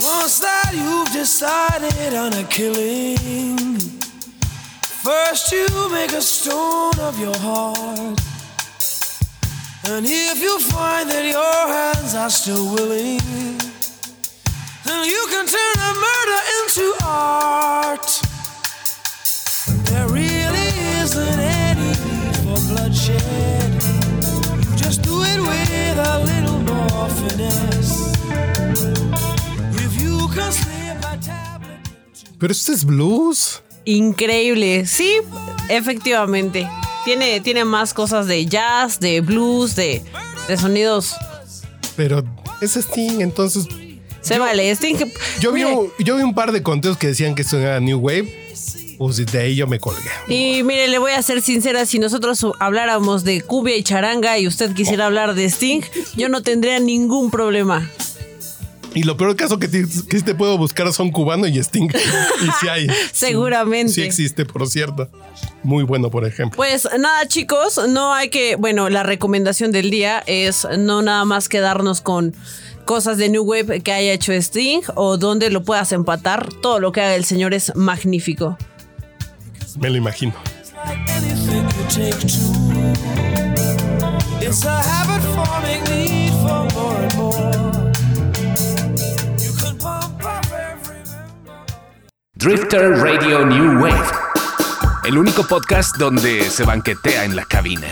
Once 0.02 0.40
that 0.40 0.72
you've 0.74 1.12
decided 1.12 2.14
on 2.18 2.32
a 2.32 2.42
killing, 2.48 3.78
first 5.04 5.52
you 5.52 5.68
make 5.90 6.12
a 6.12 6.22
stone 6.22 6.98
of 6.98 7.18
your 7.18 7.36
heart. 7.46 8.18
And 9.86 10.06
if 10.06 10.40
you 10.40 10.58
find 10.58 11.10
that 11.10 11.26
your 11.36 11.62
hands 11.76 12.14
are 12.14 12.30
still 12.30 12.64
willing, 12.74 13.20
then 14.86 15.00
you 15.04 15.22
can 15.32 15.44
turn 15.56 15.76
a 15.90 15.92
murder 16.06 16.40
into 16.56 16.84
art. 17.04 18.08
There 19.88 20.08
really 20.08 20.70
isn't 21.02 21.38
any 21.68 21.90
need 22.06 22.36
for 22.44 22.58
bloodshed. 22.70 23.72
You 24.64 24.76
just 24.76 25.02
do 25.02 25.16
it 25.32 25.40
with 25.50 25.96
a 26.12 26.16
little 26.30 26.60
more 26.70 27.08
finesse. 27.18 27.94
If 29.84 29.92
you 30.00 30.16
can 30.34 30.50
slip 30.50 31.04
a 31.12 31.16
tablet 31.18 31.80
Pero 32.38 32.52
este 32.52 32.72
es 32.72 32.84
blues. 32.84 33.62
Increíble. 33.84 34.86
Sí, 34.86 35.18
efectivamente. 35.68 36.68
Tiene, 37.04 37.40
tiene 37.40 37.64
más 37.64 37.92
cosas 37.92 38.26
de 38.26 38.46
jazz, 38.46 38.98
de 39.00 39.20
blues, 39.20 39.76
de, 39.76 40.02
de 40.48 40.56
sonidos. 40.56 41.14
Pero 41.96 42.24
es 42.60 42.76
Sting, 42.76 43.20
entonces 43.20 43.66
Se 44.22 44.38
vale. 44.38 44.70
Sting, 44.74 44.96
yo 45.40 45.52
vi, 45.52 45.64
un- 45.64 45.90
yo 45.98 46.16
vi 46.16 46.22
un 46.22 46.34
par 46.34 46.50
de 46.52 46.62
conteos 46.62 46.96
que 46.96 47.08
decían 47.08 47.34
que 47.34 47.42
esto 47.42 47.58
era 47.58 47.78
New 47.80 47.98
Wave. 47.98 48.42
Pues 48.96 49.16
de 49.26 49.38
ahí 49.40 49.56
yo 49.56 49.66
me 49.66 49.78
colgué. 49.80 50.00
Y 50.28 50.62
mire, 50.62 50.86
le 50.88 50.98
voy 50.98 51.10
a 51.12 51.20
ser 51.20 51.42
sincera, 51.42 51.84
si 51.84 51.98
nosotros 51.98 52.46
habláramos 52.60 53.24
de 53.24 53.40
cumbia 53.42 53.76
y 53.76 53.82
charanga 53.82 54.38
y 54.38 54.46
usted 54.46 54.72
quisiera 54.72 55.06
hablar 55.06 55.34
de 55.34 55.44
Sting, 55.46 55.82
yo 56.16 56.28
no 56.28 56.42
tendría 56.42 56.78
ningún 56.78 57.30
problema. 57.30 57.90
Y 58.94 59.02
lo 59.02 59.16
peor 59.16 59.34
caso 59.36 59.58
que, 59.58 59.66
te- 59.68 59.86
que 60.08 60.20
te 60.22 60.34
puedo 60.34 60.56
buscar 60.56 60.92
son 60.92 61.10
cubano 61.10 61.46
y 61.46 61.58
Sting. 61.58 61.88
Y 62.42 62.46
sí 62.60 62.68
hay. 62.68 62.86
Seguramente. 63.12 63.92
Sí 63.92 64.02
existe, 64.02 64.44
por 64.46 64.66
cierto. 64.68 65.08
Muy 65.62 65.82
bueno, 65.84 66.10
por 66.10 66.24
ejemplo. 66.26 66.56
Pues 66.56 66.88
nada, 66.98 67.26
chicos, 67.26 67.80
no 67.88 68.12
hay 68.14 68.28
que, 68.28 68.56
bueno, 68.56 68.88
la 68.90 69.02
recomendación 69.02 69.72
del 69.72 69.90
día 69.90 70.22
es 70.26 70.66
no 70.78 71.02
nada 71.02 71.24
más 71.24 71.48
quedarnos 71.48 72.00
con 72.00 72.34
cosas 72.84 73.16
de 73.18 73.28
New 73.30 73.42
Wave 73.44 73.80
que 73.80 73.92
haya 73.92 74.12
hecho 74.12 74.32
Sting 74.32 74.82
o 74.94 75.16
donde 75.16 75.50
lo 75.50 75.64
puedas 75.64 75.90
empatar. 75.92 76.48
Todo 76.62 76.78
lo 76.80 76.92
que 76.92 77.00
haga 77.00 77.14
el 77.16 77.24
señor 77.24 77.52
es 77.54 77.74
magnífico. 77.74 78.56
Me 79.80 79.90
lo 79.90 79.96
imagino. 79.96 80.34
It's 84.40 84.64
a 84.64 84.70
habit 84.70 85.22
forming 85.34 85.82
need 85.84 86.30
for 86.42 86.68
more 86.74 86.96
and 87.02 87.16
more. 87.16 87.73
Drifter 92.44 92.90
Radio 92.98 93.42
New 93.42 93.80
Wave. 93.80 94.06
El 95.02 95.16
único 95.16 95.44
podcast 95.44 95.96
donde 95.96 96.42
se 96.50 96.62
banquetea 96.64 97.24
en 97.24 97.36
la 97.36 97.46
cabina. 97.46 97.88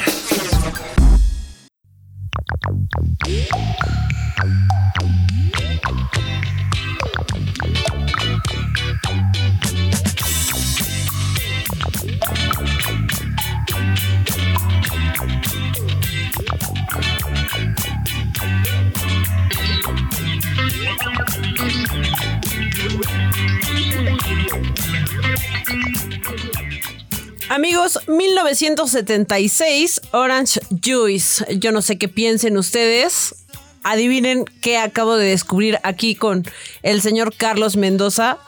Amigos, 27.53 27.99
1976, 28.09 30.01
Orange 30.13 30.59
Juice. 30.83 31.45
Yo 31.59 31.71
no 31.71 31.83
sé 31.83 31.99
qué 31.99 32.09
piensen 32.09 32.57
ustedes. 32.57 33.35
Adivinen 33.83 34.47
qué 34.63 34.79
acabo 34.79 35.17
de 35.17 35.27
descubrir 35.27 35.79
aquí 35.83 36.15
con 36.15 36.45
el 36.83 37.03
señor 37.03 37.35
Carlos 37.37 37.77
Mendoza. 37.77 38.39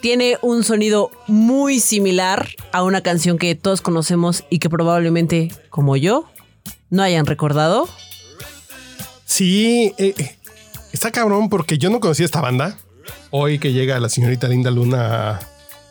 Tiene 0.00 0.38
un 0.40 0.64
sonido 0.64 1.10
muy 1.26 1.80
similar 1.80 2.48
a 2.72 2.82
una 2.82 3.02
canción 3.02 3.36
que 3.36 3.54
todos 3.56 3.82
conocemos 3.82 4.44
y 4.48 4.58
que 4.58 4.70
probablemente, 4.70 5.52
como 5.68 5.98
yo, 5.98 6.24
no 6.88 7.02
hayan 7.02 7.26
recordado. 7.26 7.90
Sí, 9.26 9.92
eh, 9.98 10.14
eh, 10.16 10.36
está 10.94 11.10
cabrón 11.10 11.50
porque 11.50 11.76
yo 11.76 11.90
no 11.90 12.00
conocía 12.00 12.24
esta 12.24 12.40
banda. 12.40 12.78
Hoy 13.28 13.58
que 13.58 13.74
llega 13.74 14.00
la 14.00 14.08
señorita 14.08 14.48
Linda 14.48 14.70
Luna 14.70 15.40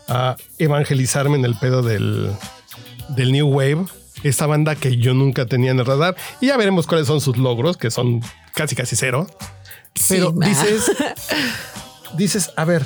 a, 0.09 0.35
evangelizarme 0.57 1.37
en 1.37 1.45
el 1.45 1.55
pedo 1.55 1.81
del, 1.81 2.31
del 3.09 3.31
New 3.31 3.47
Wave, 3.47 3.85
esta 4.23 4.45
banda 4.47 4.75
que 4.75 4.97
yo 4.97 5.13
nunca 5.13 5.45
tenía 5.45 5.71
en 5.71 5.79
el 5.79 5.85
radar. 5.85 6.15
Y 6.41 6.47
ya 6.47 6.57
veremos 6.57 6.87
cuáles 6.87 7.07
son 7.07 7.21
sus 7.21 7.37
logros, 7.37 7.77
que 7.77 7.91
son 7.91 8.21
casi 8.53 8.75
casi 8.75 8.95
cero. 8.95 9.27
Pero 10.07 10.31
Sí. 10.31 10.49
dices, 10.49 10.91
dices, 12.17 12.51
a 12.55 12.65
ver. 12.65 12.85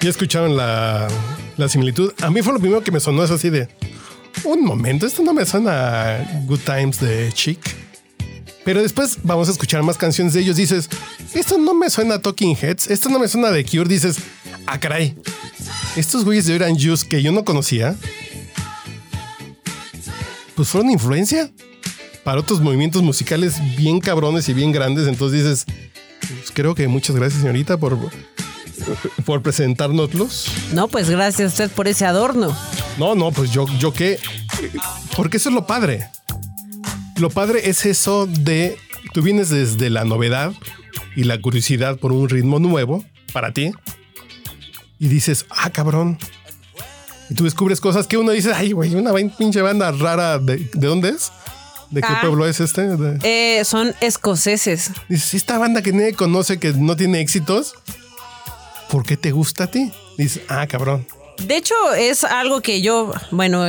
Ya 0.00 0.10
escucharon 0.10 0.56
la, 0.56 1.08
la 1.56 1.68
similitud. 1.68 2.12
A 2.22 2.30
mí 2.30 2.42
fue 2.42 2.52
lo 2.52 2.58
primero 2.60 2.82
que 2.82 2.90
me 2.90 3.00
sonó, 3.00 3.24
es 3.24 3.30
así 3.30 3.48
de 3.48 3.68
un 4.44 4.62
momento. 4.62 5.06
Esto 5.06 5.22
no 5.22 5.32
me 5.32 5.46
suena 5.46 6.16
a 6.16 6.40
Good 6.46 6.60
Times 6.60 7.00
de 7.00 7.32
Chic. 7.32 7.60
Pero 8.64 8.82
después 8.82 9.18
vamos 9.22 9.48
a 9.48 9.52
escuchar 9.52 9.82
más 9.82 9.98
canciones 9.98 10.32
de 10.32 10.40
ellos. 10.40 10.56
Dices, 10.56 10.88
esto 11.34 11.58
no 11.58 11.74
me 11.74 11.90
suena 11.90 12.14
a 12.14 12.22
Talking 12.22 12.56
Heads. 12.56 12.88
Esto 12.88 13.08
no 13.10 13.18
me 13.18 13.28
suena 13.28 13.50
de 13.50 13.64
Cure. 13.64 13.88
Dices, 13.88 14.16
ah, 14.66 14.80
caray. 14.80 15.14
Estos 15.96 16.24
güeyes 16.24 16.46
de 16.46 16.56
Orange 16.56 16.88
Juice 16.88 17.06
que 17.06 17.22
yo 17.22 17.30
no 17.30 17.44
conocía, 17.44 17.94
pues 20.56 20.68
fueron 20.68 20.90
influencia 20.90 21.50
para 22.24 22.40
otros 22.40 22.60
movimientos 22.60 23.02
musicales 23.02 23.56
bien 23.76 24.00
cabrones 24.00 24.48
y 24.48 24.54
bien 24.54 24.72
grandes. 24.72 25.06
Entonces 25.06 25.44
dices, 25.44 25.66
pues 26.20 26.50
creo 26.52 26.74
que 26.74 26.88
muchas 26.88 27.14
gracias, 27.14 27.42
señorita, 27.42 27.76
por, 27.76 27.98
por 29.24 29.42
presentárnoslos. 29.42 30.46
No, 30.72 30.88
pues 30.88 31.10
gracias 31.10 31.50
a 31.50 31.52
usted 31.52 31.70
por 31.70 31.86
ese 31.86 32.06
adorno. 32.06 32.56
No, 32.98 33.14
no, 33.14 33.30
pues 33.30 33.50
yo, 33.50 33.66
yo 33.78 33.92
qué. 33.92 34.18
Porque 35.16 35.36
eso 35.36 35.50
es 35.50 35.54
lo 35.54 35.66
padre. 35.66 36.08
Lo 37.16 37.30
padre 37.30 37.68
es 37.68 37.86
eso 37.86 38.26
de 38.26 38.76
tú 39.12 39.22
vienes 39.22 39.48
desde 39.50 39.90
la 39.90 40.04
novedad 40.04 40.52
y 41.16 41.24
la 41.24 41.40
curiosidad 41.40 41.96
por 41.98 42.12
un 42.12 42.28
ritmo 42.28 42.58
nuevo 42.58 43.04
para 43.32 43.52
ti. 43.52 43.72
y 45.00 45.08
dices, 45.08 45.44
ah, 45.50 45.70
cabrón. 45.70 46.18
Y 47.28 47.34
tú 47.34 47.44
descubres 47.44 47.80
cosas 47.80 48.06
que 48.06 48.16
uno 48.16 48.30
dice, 48.30 48.52
ay, 48.54 48.72
güey, 48.72 48.94
una 48.94 49.12
pinche 49.36 49.60
banda 49.60 49.90
rara. 49.90 50.38
¿De, 50.38 50.56
¿de 50.72 50.86
dónde 50.86 51.10
es? 51.10 51.30
¿De 51.90 52.00
qué 52.00 52.06
Ah. 52.10 52.20
pueblo 52.22 52.46
es 52.46 52.60
este? 52.60 52.96
De- 52.96 53.18
Eh, 53.58 53.64
son 53.64 53.92
escoceses. 54.00 54.92
dices, 55.08 55.34
esta 55.34 55.58
banda 55.58 55.82
que 55.82 55.92
nadie 55.92 56.14
conoce, 56.14 56.58
que 56.58 56.72
no 56.72 56.96
tiene 56.96 57.20
éxitos, 57.20 57.74
¿por 58.88 59.04
qué 59.04 59.16
te 59.16 59.32
gusta 59.32 59.64
a 59.64 59.66
ti? 59.66 59.92
Dices, 60.16 60.42
ah, 60.48 60.66
cabrón. 60.66 61.06
De 61.38 61.56
hecho, 61.56 61.74
es 61.98 62.24
algo 62.24 62.60
que 62.62 62.80
yo, 62.80 63.12
bueno, 63.32 63.66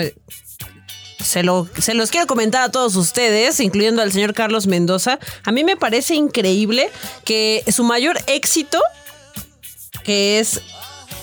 se, 1.26 1.44
lo, 1.44 1.68
se 1.80 1.94
los 1.94 2.12
quiero 2.12 2.28
comentar 2.28 2.62
a 2.62 2.70
todos 2.70 2.96
ustedes, 2.96 3.60
incluyendo 3.60 4.02
al 4.02 4.12
señor 4.12 4.34
Carlos 4.34 4.68
Mendoza. 4.68 5.20
A 5.44 5.52
mí 5.52 5.64
me 5.64 5.76
parece 5.76 6.16
increíble 6.16 6.90
que 7.24 7.64
su 7.72 7.84
mayor 7.84 8.18
éxito, 8.28 8.80
que 10.04 10.40
es 10.40 10.62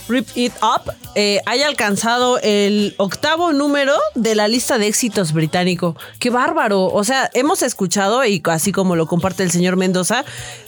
Rip 0.09 0.29
It 0.35 0.53
Up, 0.63 0.93
eh, 1.15 1.41
haya 1.47 1.67
alcanzado 1.67 2.39
el 2.43 2.95
octavo 2.99 3.53
número 3.53 3.95
de 4.15 4.35
la 4.35 4.49
lista 4.49 4.79
de 4.79 4.89
éxitos 4.89 5.33
británico. 5.33 5.97
¡Qué 6.19 6.31
bárbaro! 6.31 6.87
O 6.87 7.05
sea, 7.05 7.31
hemos 7.35 7.63
escuchado, 7.63 8.25
y 8.25 8.43
así 8.47 8.73
como 8.73 8.97
lo 8.97 9.07
comparte 9.07 9.43
el 9.43 9.51
señor 9.51 9.77
Mendoza, 9.77 10.25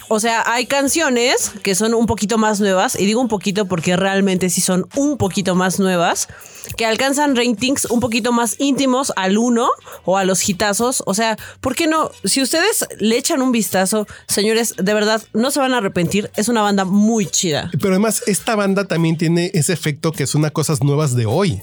o 0.08 0.20
sea, 0.20 0.42
hay 0.46 0.66
canciones 0.66 1.52
que 1.62 1.74
son 1.74 1.94
un 1.94 2.06
poquito 2.06 2.38
más 2.38 2.60
nuevas, 2.60 2.98
y 2.98 3.06
digo 3.06 3.20
un 3.20 3.28
poquito 3.28 3.66
porque 3.66 3.96
realmente 3.96 4.50
sí 4.50 4.60
son 4.60 4.86
un 4.96 5.16
poquito 5.16 5.54
más 5.54 5.78
nuevas, 5.78 6.28
que 6.76 6.86
alcanzan 6.86 7.36
ratings 7.36 7.86
un 7.86 8.00
poquito 8.00 8.32
más 8.32 8.56
íntimos 8.58 9.12
al 9.16 9.38
uno 9.38 9.68
o 10.04 10.16
a 10.16 10.24
los 10.24 10.48
hitazos. 10.48 11.02
O 11.06 11.14
sea, 11.14 11.36
¿por 11.60 11.74
qué 11.74 11.86
no? 11.86 12.10
Si 12.24 12.42
ustedes 12.42 12.86
le 12.98 13.16
echan 13.16 13.42
un 13.42 13.52
vistazo, 13.52 14.06
señores, 14.26 14.74
de 14.76 14.94
verdad, 14.94 15.22
no 15.32 15.50
se 15.50 15.60
van 15.60 15.74
a 15.74 15.78
arrepentir. 15.78 16.30
Es 16.36 16.48
una 16.48 16.62
banda 16.62 16.84
muy 16.84 17.26
chida. 17.26 17.70
Pero 17.72 17.90
además, 17.90 18.22
esta 18.26 18.56
banda 18.56 18.86
también 18.86 19.16
tiene 19.16 19.50
ese 19.54 19.72
efecto 19.72 20.12
que 20.12 20.26
son 20.26 20.48
cosas 20.50 20.82
nuevas 20.82 21.14
de 21.14 21.26
hoy, 21.26 21.62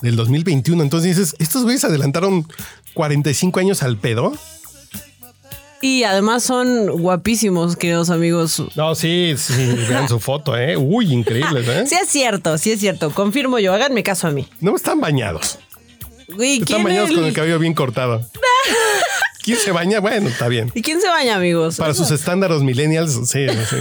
del 0.00 0.16
2021. 0.16 0.82
Entonces 0.82 1.16
dices, 1.16 1.36
estos 1.38 1.64
güeyes 1.64 1.84
adelantaron 1.84 2.46
45 2.94 3.60
años 3.60 3.82
al 3.82 3.96
pedo. 3.96 4.32
Y 5.82 6.04
además 6.04 6.44
son 6.44 6.86
guapísimos, 6.86 7.76
queridos 7.76 8.08
amigos. 8.08 8.62
No, 8.76 8.94
sí, 8.94 9.34
sí, 9.36 9.74
vean 9.88 10.08
su 10.08 10.20
foto, 10.20 10.56
¿eh? 10.56 10.76
Uy, 10.76 11.12
increíbles, 11.12 11.66
¿eh? 11.66 11.84
Sí 11.88 11.96
es 12.00 12.08
cierto, 12.08 12.56
sí 12.56 12.70
es 12.70 12.78
cierto. 12.80 13.10
Confirmo 13.10 13.58
yo, 13.58 13.74
háganme 13.74 14.02
caso 14.04 14.28
a 14.28 14.30
mí. 14.30 14.46
No 14.60 14.76
están 14.76 15.00
bañados. 15.00 15.58
Güey, 16.34 16.54
Están 16.60 16.66
¿quién 16.66 16.84
bañados 16.84 17.10
el- 17.10 17.16
con 17.16 17.24
el 17.24 17.32
cabello 17.34 17.58
bien 17.58 17.74
cortado. 17.74 18.24
¿Quién 19.42 19.58
se 19.58 19.72
baña? 19.72 19.98
Bueno, 19.98 20.28
está 20.28 20.46
bien. 20.46 20.70
¿Y 20.72 20.82
quién 20.82 21.00
se 21.00 21.08
baña, 21.08 21.34
amigos? 21.34 21.76
Para 21.76 21.94
sus 21.94 22.12
estándares 22.12 22.62
millennials, 22.62 23.12
sí, 23.28 23.44
sí, 23.48 23.76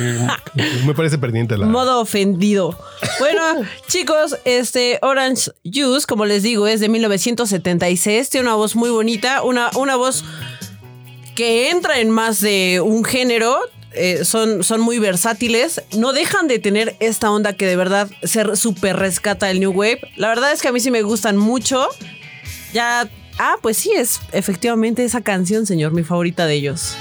me 0.88 0.96
parece 0.96 1.20
perdiente 1.20 1.56
la. 1.56 1.68
Modo 1.68 2.02
ofendido. 2.02 2.76
Bueno, 3.20 3.42
chicos, 3.88 4.38
este 4.44 4.98
Orange 5.04 5.52
Juice, 5.64 6.08
como 6.08 6.26
les 6.26 6.42
digo, 6.42 6.66
es 6.66 6.80
de 6.80 6.90
1976. 6.90 8.32
Tiene 8.32 8.48
una 8.48 8.56
voz 8.56 8.76
muy 8.76 8.90
bonita, 8.90 9.44
una, 9.44 9.70
una 9.76 9.96
voz 9.98 10.24
que 11.42 11.72
entra 11.72 12.00
en 12.00 12.12
más 12.12 12.40
de 12.40 12.82
un 12.86 13.04
género. 13.04 13.58
eh, 13.94 14.26
son, 14.26 14.64
son 14.64 14.80
muy 14.80 15.00
versátiles. 15.00 15.82
No 15.98 16.14
dejan 16.14 16.48
de 16.48 16.60
tener 16.60 16.96
esta 17.00 17.32
onda 17.32 17.54
que 17.54 17.66
de 17.66 17.76
verdad 17.76 18.08
se 18.22 18.56
súper 18.56 18.98
rescata 18.98 19.50
el 19.50 19.60
New 19.60 19.72
Wave. 19.72 20.02
La 20.18 20.28
verdad 20.28 20.52
es 20.52 20.62
que 20.62 20.68
a 20.68 20.72
mí 20.72 20.80
sí 20.80 20.92
me 20.92 21.02
gustan 21.02 21.38
mucho. 21.38 21.88
Ya. 22.74 23.10
Ah, 23.40 23.56
pues 23.60 23.78
sí, 23.78 23.92
es 23.92 24.20
efectivamente 24.34 25.04
esa 25.04 25.22
canción, 25.22 25.66
señor, 25.66 25.94
mi 25.94 26.04
favorita 26.04 26.46
de 26.46 26.54
ellos. 26.54 26.96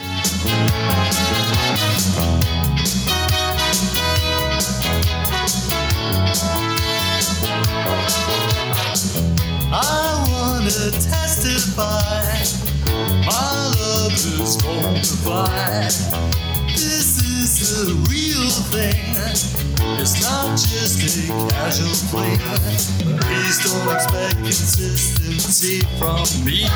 Bonafide. 15.25 15.93
This 16.69 17.19
is 17.19 17.87
the 17.87 17.95
real 18.09 18.49
thing. 18.71 19.17
It's 19.99 20.23
not 20.23 20.57
just 20.57 21.03
a 21.03 21.33
casual 21.51 21.95
fling. 22.09 22.39
Please 23.19 23.59
don't 23.65 23.95
expect 23.95 24.37
consistency 24.37 25.81
from 25.99 26.25
me. 26.45 26.67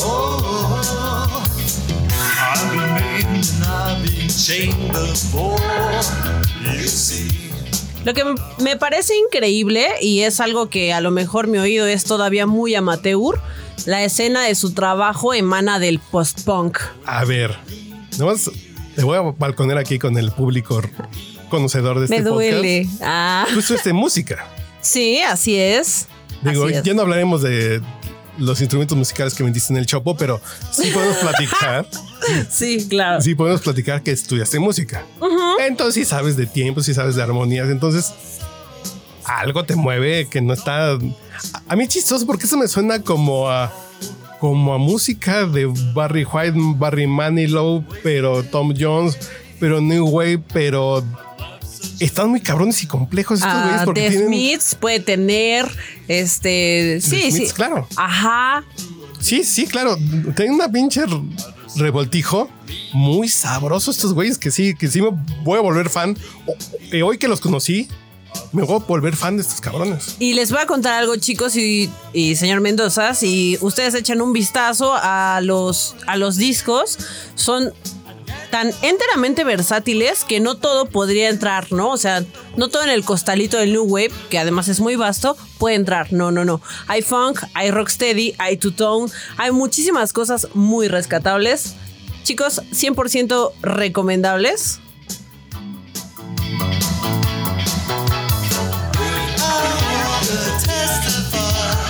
Oh, 0.00 1.44
I've 2.40 2.70
been 2.70 2.94
maimed 2.94 3.46
and 3.54 3.64
I've 3.64 4.02
been 4.02 4.28
chained 4.28 4.92
before. 4.92 5.58
You 6.62 6.86
see. 6.88 7.28
Lo 8.04 8.14
que 8.14 8.24
me 8.62 8.76
parece 8.76 9.14
increíble, 9.16 9.86
y 10.00 10.22
es 10.22 10.40
algo 10.40 10.70
que 10.70 10.94
a 10.94 11.02
lo 11.02 11.10
mejor 11.10 11.48
mi 11.48 11.58
oído 11.58 11.86
es 11.86 12.04
todavía 12.04 12.46
muy 12.46 12.74
amateur, 12.74 13.38
la 13.86 14.02
escena 14.04 14.44
de 14.44 14.54
su 14.54 14.72
trabajo 14.72 15.34
emana 15.34 15.78
del 15.78 15.98
post-punk. 15.98 16.78
A 17.06 17.24
ver, 17.24 17.56
nomás 18.18 18.50
te 18.96 19.02
voy 19.04 19.16
a 19.18 19.22
balconer 19.22 19.78
aquí 19.78 19.98
con 19.98 20.16
el 20.18 20.30
público 20.32 20.80
conocedor 21.48 21.98
de 21.98 22.04
este 22.06 22.16
Me 22.18 22.22
duele. 22.22 22.82
podcast. 22.84 23.02
Ah, 23.04 23.46
música. 23.92 24.46
sí, 24.80 25.20
así 25.20 25.56
es. 25.56 26.06
Digo, 26.42 26.64
Así 26.66 26.74
es. 26.74 26.82
ya 26.82 26.94
no 26.94 27.02
hablaremos 27.02 27.42
de 27.42 27.82
los 28.38 28.60
instrumentos 28.60 28.96
musicales 28.96 29.34
que 29.34 29.42
vendiste 29.42 29.72
en 29.72 29.78
el 29.78 29.84
Chopo, 29.86 30.16
pero 30.16 30.40
sí 30.72 30.90
podemos 30.90 31.16
platicar. 31.20 31.86
Sí, 32.48 32.86
claro. 32.88 33.20
sí 33.20 33.34
podemos 33.34 33.60
platicar 33.60 34.02
que 34.02 34.12
estudiaste 34.12 34.58
música. 34.58 35.04
Entonces 35.60 35.94
sí 35.94 36.04
sabes 36.06 36.36
de 36.36 36.46
tiempos, 36.46 36.86
sí 36.86 36.94
sabes 36.94 37.16
de 37.16 37.22
armonías. 37.22 37.68
Entonces 37.68 38.12
algo 39.24 39.64
te 39.64 39.76
mueve 39.76 40.28
que 40.30 40.40
no 40.40 40.54
está. 40.54 40.96
A- 41.68 41.76
mí 41.76 41.84
es 41.84 41.90
chistoso 41.90 42.26
porque 42.26 42.46
eso 42.46 42.56
me 42.56 42.68
suena 42.68 43.00
como 43.02 43.48
a 43.48 43.72
como 44.38 44.72
a 44.72 44.78
música 44.78 45.44
de 45.46 45.66
Barry 45.94 46.24
White, 46.24 46.54
Barry 46.76 47.06
Manilow, 47.06 47.84
pero 48.02 48.42
Tom 48.42 48.72
Jones, 48.78 49.18
pero 49.58 49.82
New 49.82 50.06
Wave, 50.08 50.42
pero 50.52 51.04
están 51.98 52.30
muy 52.30 52.40
cabrones 52.40 52.82
y 52.82 52.86
complejos 52.86 53.40
estos 53.40 53.52
güeyes 53.62 53.80
Ah, 53.82 53.84
porque 53.84 54.00
The 54.00 54.08
tienen 54.08 54.26
Smiths 54.28 54.74
puede 54.76 55.00
tener, 55.00 55.70
este, 56.08 57.00
sí, 57.02 57.30
Smiths, 57.30 57.48
sí. 57.50 57.54
claro. 57.54 57.86
Ajá. 57.96 58.64
Sí, 59.20 59.44
sí, 59.44 59.66
claro. 59.66 59.96
Tienen 60.34 60.54
una 60.54 60.70
pinche 60.72 61.02
revoltijo 61.76 62.48
muy 62.94 63.28
sabroso 63.28 63.90
estos 63.90 64.14
güeyes 64.14 64.38
que 64.38 64.50
sí, 64.50 64.74
que 64.74 64.88
sí 64.88 65.02
me 65.02 65.10
voy 65.44 65.58
a 65.58 65.62
volver 65.62 65.90
fan. 65.90 66.16
Eh, 66.92 67.02
hoy 67.02 67.18
que 67.18 67.28
los 67.28 67.40
conocí, 67.40 67.88
me 68.52 68.62
voy 68.62 68.76
a 68.76 68.78
volver 68.84 69.16
fan 69.16 69.36
de 69.36 69.42
estos 69.42 69.60
cabrones. 69.60 70.16
Y 70.18 70.34
les 70.34 70.50
voy 70.50 70.60
a 70.60 70.66
contar 70.66 70.94
algo, 70.94 71.16
chicos 71.16 71.56
y, 71.56 71.90
y 72.12 72.36
señor 72.36 72.60
Mendoza. 72.60 73.14
Si 73.14 73.58
ustedes 73.60 73.94
echan 73.94 74.20
un 74.20 74.32
vistazo 74.32 74.92
a 74.94 75.40
los, 75.42 75.96
a 76.06 76.16
los 76.16 76.36
discos, 76.36 76.98
son 77.34 77.72
tan 78.50 78.72
enteramente 78.82 79.44
versátiles 79.44 80.24
que 80.24 80.40
no 80.40 80.56
todo 80.56 80.86
podría 80.86 81.28
entrar, 81.28 81.72
¿no? 81.72 81.90
O 81.90 81.96
sea, 81.96 82.24
no 82.56 82.68
todo 82.68 82.82
en 82.82 82.90
el 82.90 83.04
costalito 83.04 83.56
del 83.56 83.72
New 83.72 83.84
Wave, 83.84 84.10
que 84.28 84.38
además 84.38 84.68
es 84.68 84.80
muy 84.80 84.96
vasto, 84.96 85.36
puede 85.58 85.76
entrar. 85.76 86.12
No, 86.12 86.30
no, 86.30 86.44
no. 86.44 86.60
Hay 86.88 87.02
funk, 87.02 87.40
hay 87.54 87.70
rocksteady, 87.70 88.34
hay 88.38 88.56
two-tone, 88.56 89.10
hay 89.36 89.52
muchísimas 89.52 90.12
cosas 90.12 90.48
muy 90.54 90.88
rescatables. 90.88 91.74
Chicos, 92.24 92.62
100% 92.72 93.52
recomendables. 93.62 94.80
A 100.90 101.89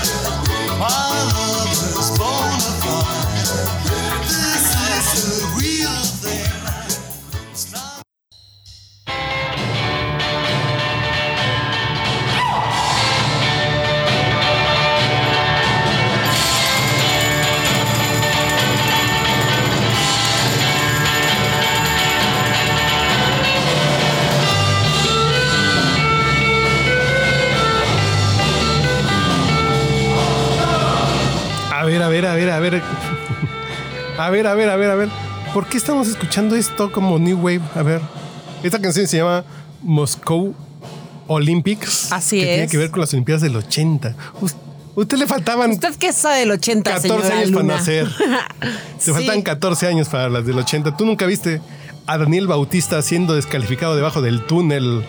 A 34.30 34.32
ver, 34.32 34.46
a 34.46 34.54
ver, 34.54 34.70
a 34.70 34.76
ver, 34.76 34.90
a 34.90 34.94
ver. 34.94 35.08
¿Por 35.52 35.66
qué 35.66 35.76
estamos 35.76 36.06
escuchando 36.06 36.54
esto 36.54 36.92
como 36.92 37.18
New 37.18 37.36
Wave? 37.38 37.62
A 37.74 37.82
ver. 37.82 38.00
Esta 38.62 38.80
canción 38.80 39.08
se 39.08 39.16
llama 39.16 39.42
Moscow 39.82 40.54
Olympics. 41.26 42.12
Así 42.12 42.38
que 42.38 42.46
Tiene 42.46 42.62
es. 42.62 42.70
que 42.70 42.76
ver 42.78 42.92
con 42.92 43.00
las 43.00 43.12
Olimpiadas 43.12 43.42
del 43.42 43.56
80. 43.56 44.14
Us- 44.40 44.54
Usted 44.94 45.16
le 45.18 45.26
faltaban 45.26 45.72
¿Usted 45.72 45.96
qué 45.98 46.12
sabe 46.12 46.38
del 46.40 46.52
80, 46.52 46.92
14 46.92 47.08
señora 47.08 47.36
años 47.40 47.50
para 47.50 47.64
nacer. 47.64 48.08
Te 48.60 49.04
Sí. 49.04 49.10
faltan 49.10 49.42
14 49.42 49.88
años 49.88 50.08
para 50.08 50.28
las 50.28 50.46
del 50.46 50.58
80. 50.58 50.96
¿Tú 50.96 51.04
nunca 51.06 51.26
viste 51.26 51.60
a 52.06 52.16
Daniel 52.16 52.46
Bautista 52.46 53.02
siendo 53.02 53.34
descalificado 53.34 53.96
debajo 53.96 54.22
del 54.22 54.46
túnel 54.46 55.04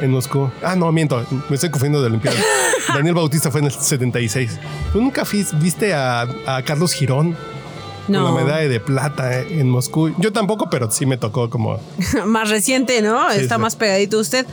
en 0.00 0.10
Moscú. 0.12 0.48
Ah, 0.62 0.76
no, 0.76 0.90
miento, 0.92 1.26
me 1.48 1.54
estoy 1.56 1.70
confundiendo 1.70 2.00
de 2.02 2.06
Olimpiada. 2.06 2.38
Daniel 2.94 3.16
Bautista 3.16 3.50
fue 3.50 3.62
en 3.62 3.66
el 3.66 3.72
76. 3.72 4.58
¿Tú 4.92 5.00
nunca 5.02 5.24
viste 5.60 5.92
a, 5.92 6.22
a 6.46 6.62
Carlos 6.62 6.92
Girón 6.92 7.36
No. 8.10 8.24
con 8.26 8.34
la 8.34 8.44
medalla 8.44 8.68
de 8.68 8.80
plata 8.80 9.40
en 9.40 9.68
Moscú? 9.68 10.14
Yo 10.18 10.32
tampoco, 10.32 10.68
pero 10.70 10.90
sí 10.90 11.06
me 11.06 11.16
tocó 11.16 11.48
como... 11.50 11.78
más 12.26 12.48
reciente, 12.50 13.00
¿no? 13.02 13.30
Sí, 13.32 13.40
Está 13.40 13.56
sí. 13.56 13.60
más 13.60 13.76
pegadito 13.76 14.18
usted. 14.18 14.46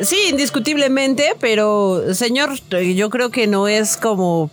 Sí, 0.00 0.16
indiscutiblemente, 0.30 1.32
pero 1.40 2.14
señor, 2.14 2.50
yo 2.70 3.10
creo 3.10 3.30
que 3.30 3.46
no 3.48 3.66
es 3.68 3.96
como 3.96 4.50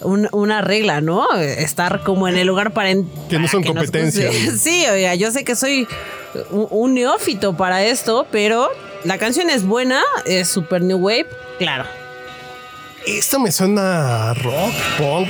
un- 0.00 0.28
una 0.32 0.62
regla, 0.62 1.00
¿no? 1.02 1.26
Estar 1.34 2.02
como 2.02 2.28
en 2.28 2.36
el 2.38 2.46
lugar 2.46 2.72
para... 2.72 2.90
en- 2.90 3.08
Que 3.28 3.38
no 3.38 3.46
son 3.48 3.62
competencias. 3.62 4.34
Sí, 4.58 4.84
oiga, 4.90 5.14
yo 5.14 5.30
sé 5.30 5.44
que 5.44 5.54
soy 5.54 5.86
un, 6.50 6.66
un 6.70 6.94
neófito 6.94 7.56
para 7.56 7.84
esto, 7.84 8.26
pero 8.30 8.70
la 9.04 9.18
canción 9.18 9.50
es 9.50 9.66
buena, 9.66 10.02
es 10.24 10.48
super 10.48 10.80
new 10.82 10.98
wave, 10.98 11.26
claro. 11.58 11.84
Esto 13.06 13.38
me 13.38 13.52
suena 13.52 14.30
a 14.30 14.34
rock, 14.34 14.72
punk. 14.98 15.28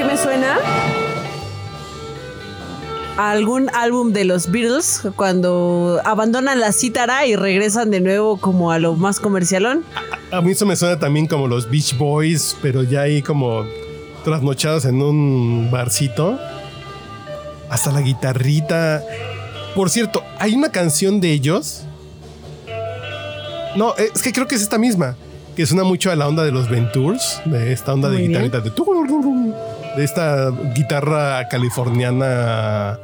¿Sabe 0.00 0.12
a 0.12 0.14
qué 0.14 0.14
me 0.14 0.16
suena? 0.16 0.58
A 3.16 3.32
algún 3.32 3.68
álbum 3.74 4.12
de 4.12 4.24
los 4.24 4.50
Beatles 4.50 5.02
cuando 5.16 6.00
abandonan 6.04 6.58
la 6.60 6.72
cítara 6.72 7.26
y 7.26 7.36
regresan 7.36 7.90
de 7.90 8.00
nuevo 8.00 8.38
como 8.38 8.72
a 8.72 8.78
lo 8.78 8.94
más 8.94 9.20
comercialón. 9.20 9.84
A 10.30 10.40
mí 10.40 10.52
eso 10.52 10.64
me 10.64 10.76
suena 10.76 10.98
también 10.98 11.26
como 11.26 11.48
los 11.48 11.68
Beach 11.68 11.98
Boys, 11.98 12.56
pero 12.62 12.82
ya 12.82 13.02
ahí 13.02 13.20
como 13.20 13.64
trasnochados 14.24 14.84
en 14.86 15.02
un 15.02 15.70
barcito. 15.70 16.38
Hasta 17.68 17.92
la 17.92 18.00
guitarrita. 18.00 19.02
Por 19.74 19.90
cierto, 19.90 20.22
hay 20.38 20.54
una 20.54 20.70
canción 20.70 21.20
de 21.20 21.32
ellos. 21.32 21.82
No, 23.76 23.94
es 23.96 24.22
que 24.22 24.32
creo 24.32 24.46
que 24.46 24.54
es 24.54 24.62
esta 24.62 24.78
misma. 24.78 25.16
Que 25.54 25.66
suena 25.66 25.84
mucho 25.84 26.10
a 26.10 26.16
la 26.16 26.26
onda 26.26 26.42
de 26.42 26.52
los 26.52 26.70
Ventures. 26.70 27.42
De 27.44 27.72
esta 27.72 27.92
onda 27.92 28.08
de 28.08 28.16
bien. 28.16 28.30
guitarrita. 28.30 28.60
De, 28.60 28.70
de 29.96 30.04
esta 30.04 30.50
guitarra 30.74 31.48
californiana 31.48 32.98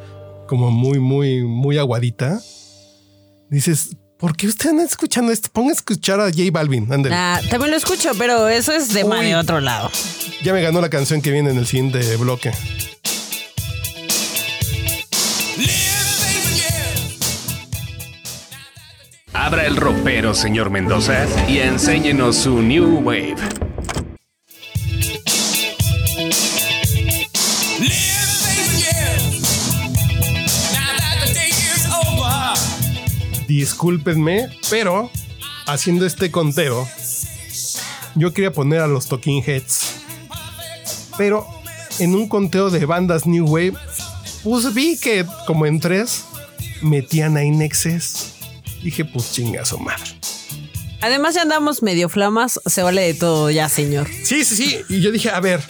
como 0.47 0.71
muy, 0.71 0.99
muy, 0.99 1.43
muy 1.43 1.79
aguadita. 1.79 2.41
Dices, 3.51 3.97
¿por 4.19 4.37
qué 4.37 4.47
ustedes 4.47 4.73
andan 4.73 4.87
escuchando 4.87 5.33
esto? 5.33 5.49
Pongan 5.53 5.71
a 5.71 5.75
escuchar 5.75 6.21
a 6.21 6.25
J 6.25 6.43
Balvin. 6.53 6.93
Ándale. 6.93 7.15
Ah, 7.15 7.41
también 7.51 7.71
lo 7.71 7.77
escucho, 7.77 8.11
pero 8.19 8.49
eso 8.49 8.73
es 8.73 8.93
de, 8.93 9.05
Uy. 9.05 9.27
de 9.27 9.37
otro 9.37 9.61
lado. 9.61 9.91
Ya 10.43 10.53
me 10.53 10.63
ganó 10.63 10.81
la 10.81 10.91
canción 10.91 11.23
que 11.23 11.31
viene 11.31 11.51
en 11.51 11.59
el 11.59 11.67
siguiente 11.67 12.17
bloque. 12.17 12.53
Abra 19.33 19.67
el 19.67 19.77
ropero, 19.77 20.35
señor 20.35 20.71
Mendoza, 20.71 21.27
y 21.47 21.59
enséñenos 21.59 22.37
su 22.37 22.63
New 22.63 23.01
Wave. 23.01 23.37
Discúlpenme, 33.67 34.49
pero 34.71 35.11
haciendo 35.67 36.07
este 36.07 36.31
conteo, 36.31 36.89
yo 38.15 38.33
quería 38.33 38.53
poner 38.53 38.79
a 38.79 38.87
los 38.87 39.09
Talking 39.09 39.43
Heads. 39.45 39.95
Pero 41.19 41.45
en 41.99 42.15
un 42.15 42.29
conteo 42.29 42.71
de 42.71 42.87
bandas 42.87 43.27
New 43.27 43.45
Wave, 43.45 43.75
pues 44.45 44.73
vi 44.73 44.97
que 44.97 45.27
como 45.49 45.67
en 45.67 45.81
tres 45.81 46.27
metían 46.81 47.37
a 47.37 47.43
Inexes. 47.43 48.35
Dije, 48.85 49.05
pues 49.05 49.33
chingazo 49.33 49.79
madre. 49.79 50.17
Además, 51.01 51.35
ya 51.35 51.43
andamos 51.43 51.83
medio 51.83 52.09
flamas, 52.09 52.61
se 52.67 52.85
vale 52.85 53.03
de 53.03 53.15
todo 53.15 53.51
ya, 53.51 53.69
señor. 53.69 54.07
Sí, 54.23 54.45
sí, 54.45 54.55
sí. 54.55 54.79
Y 54.89 55.01
yo 55.01 55.11
dije, 55.11 55.31
a 55.31 55.41
ver, 55.41 55.61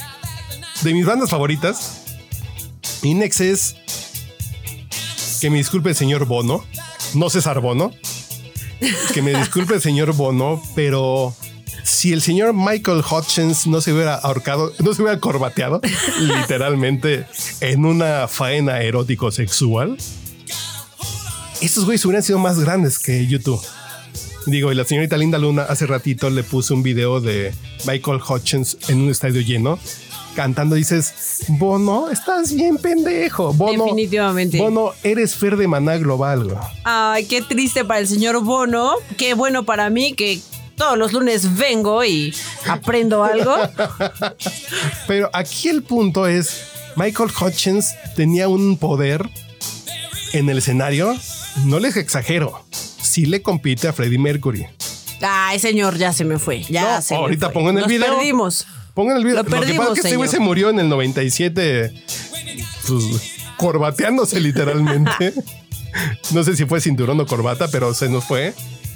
de 0.82 0.92
mis 0.92 1.06
bandas 1.06 1.30
favoritas, 1.30 2.02
Inexes, 3.02 3.74
que 5.40 5.48
me 5.48 5.56
disculpe 5.56 5.88
el 5.88 5.96
señor 5.96 6.26
Bono, 6.26 6.62
no 7.16 7.30
César 7.30 7.60
Bono, 7.60 7.92
que 9.12 9.22
me 9.22 9.34
disculpe 9.34 9.74
el 9.74 9.80
señor 9.80 10.14
Bono, 10.14 10.62
pero 10.74 11.34
si 11.82 12.12
el 12.12 12.20
señor 12.20 12.52
Michael 12.52 13.02
Hutchins 13.10 13.66
no 13.66 13.80
se 13.80 13.92
hubiera 13.92 14.14
ahorcado, 14.14 14.72
no 14.80 14.92
se 14.92 15.02
hubiera 15.02 15.18
corbateado, 15.18 15.80
literalmente, 16.20 17.26
en 17.60 17.84
una 17.84 18.28
faena 18.28 18.82
erótico 18.82 19.30
sexual, 19.30 19.96
estos 21.60 21.84
güeyes 21.84 22.04
hubieran 22.04 22.22
sido 22.22 22.38
más 22.38 22.58
grandes 22.60 22.98
que 22.98 23.26
YouTube. 23.26 23.60
Digo, 24.46 24.70
y 24.70 24.74
la 24.76 24.84
señorita 24.84 25.16
Linda 25.16 25.38
Luna 25.38 25.62
hace 25.62 25.86
ratito 25.86 26.30
le 26.30 26.44
puso 26.44 26.74
un 26.74 26.82
video 26.82 27.20
de 27.20 27.52
Michael 27.86 28.20
Hutchins 28.28 28.76
en 28.88 29.00
un 29.00 29.10
estadio 29.10 29.40
lleno 29.40 29.78
cantando. 30.36 30.76
Dices, 30.76 31.12
Bono, 31.48 32.08
estás 32.10 32.52
bien 32.52 32.76
pendejo. 32.76 33.52
Bono, 33.52 33.84
Definitivamente. 33.86 34.58
Bono, 34.58 34.92
eres 35.02 35.34
Fer 35.34 35.56
de 35.56 35.66
Maná 35.66 35.96
Global. 35.96 36.44
güey. 36.44 36.56
Ay, 36.84 37.24
qué 37.26 37.42
triste 37.42 37.84
para 37.84 37.98
el 37.98 38.06
señor 38.06 38.40
Bono. 38.44 38.92
Qué 39.16 39.34
bueno 39.34 39.64
para 39.64 39.90
mí 39.90 40.12
que 40.12 40.40
todos 40.76 40.96
los 40.96 41.12
lunes 41.12 41.56
vengo 41.56 42.04
y 42.04 42.32
aprendo 42.68 43.24
algo. 43.24 43.56
Pero 45.06 45.30
aquí 45.32 45.68
el 45.68 45.82
punto 45.82 46.26
es, 46.26 46.60
Michael 46.96 47.30
Hutchins 47.40 47.94
tenía 48.14 48.48
un 48.48 48.76
poder 48.76 49.28
en 50.32 50.48
el 50.48 50.58
escenario. 50.58 51.14
No 51.64 51.78
les 51.78 51.96
exagero. 51.96 52.64
Sí 52.70 53.24
le 53.26 53.40
compite 53.42 53.88
a 53.88 53.92
Freddie 53.92 54.18
Mercury. 54.18 54.66
Ay, 55.22 55.58
señor, 55.58 55.96
ya 55.96 56.12
se 56.12 56.24
me 56.24 56.38
fue. 56.38 56.62
Ya 56.64 56.96
No, 56.96 57.02
se 57.02 57.14
me 57.14 57.20
ahorita 57.20 57.46
fue. 57.46 57.54
pongan 57.54 57.76
el 57.76 57.82
Nos 57.84 57.88
video. 57.90 58.14
perdimos. 58.16 58.66
Pongan 58.96 59.18
el 59.18 59.24
video. 59.24 59.42
Lo 59.42 59.42
Lo, 59.42 59.60
que 59.60 59.74
pasa 59.74 59.92
es 59.92 60.00
que 60.00 60.08
este 60.08 60.16
güey 60.16 60.26
se 60.26 60.40
murió 60.40 60.70
en 60.70 60.80
el 60.80 60.88
97, 60.88 61.92
pues, 62.88 63.34
corbateándose 63.58 64.40
literalmente. 64.40 65.34
no 66.32 66.42
sé 66.42 66.56
si 66.56 66.64
fue 66.64 66.80
cinturón 66.80 67.20
o 67.20 67.26
corbata, 67.26 67.68
pero 67.68 67.92
se 67.92 68.08
nos 68.08 68.24
fue. 68.24 68.54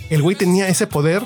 El 0.09 0.23
güey 0.23 0.37
tenía 0.37 0.69
ese 0.69 0.87
poder 0.87 1.23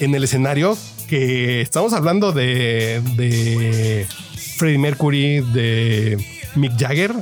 en 0.00 0.14
el 0.14 0.24
escenario 0.24 0.78
que 1.10 1.60
estamos 1.60 1.92
hablando 1.92 2.32
de, 2.32 3.02
de 3.16 4.06
Freddie 4.56 4.78
Mercury, 4.78 5.40
de 5.40 6.16
Mick 6.54 6.72
Jagger. 6.78 7.12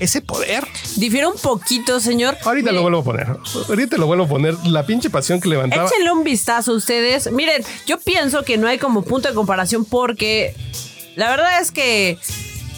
Ese 0.00 0.20
poder. 0.20 0.66
Difiere 0.96 1.26
un 1.26 1.36
poquito, 1.36 2.00
señor. 2.00 2.36
Ahorita 2.44 2.72
lo 2.72 2.82
vuelvo 2.82 2.98
a 2.98 3.04
poner. 3.04 3.26
Ahorita 3.68 3.96
lo 3.96 4.06
vuelvo 4.06 4.24
a 4.24 4.28
poner. 4.28 4.54
La 4.66 4.84
pinche 4.84 5.08
pasión 5.10 5.40
que 5.40 5.48
levantaba. 5.48 5.88
Échenle 5.88 6.10
un 6.12 6.24
vistazo 6.24 6.72
a 6.72 6.74
ustedes. 6.76 7.30
Miren, 7.30 7.64
yo 7.86 7.98
pienso 7.98 8.42
que 8.42 8.58
no 8.58 8.66
hay 8.66 8.78
como 8.78 9.02
punto 9.02 9.28
de 9.28 9.34
comparación 9.34 9.84
porque 9.84 10.54
la 11.16 11.30
verdad 11.30 11.60
es 11.60 11.70
que 11.70 12.18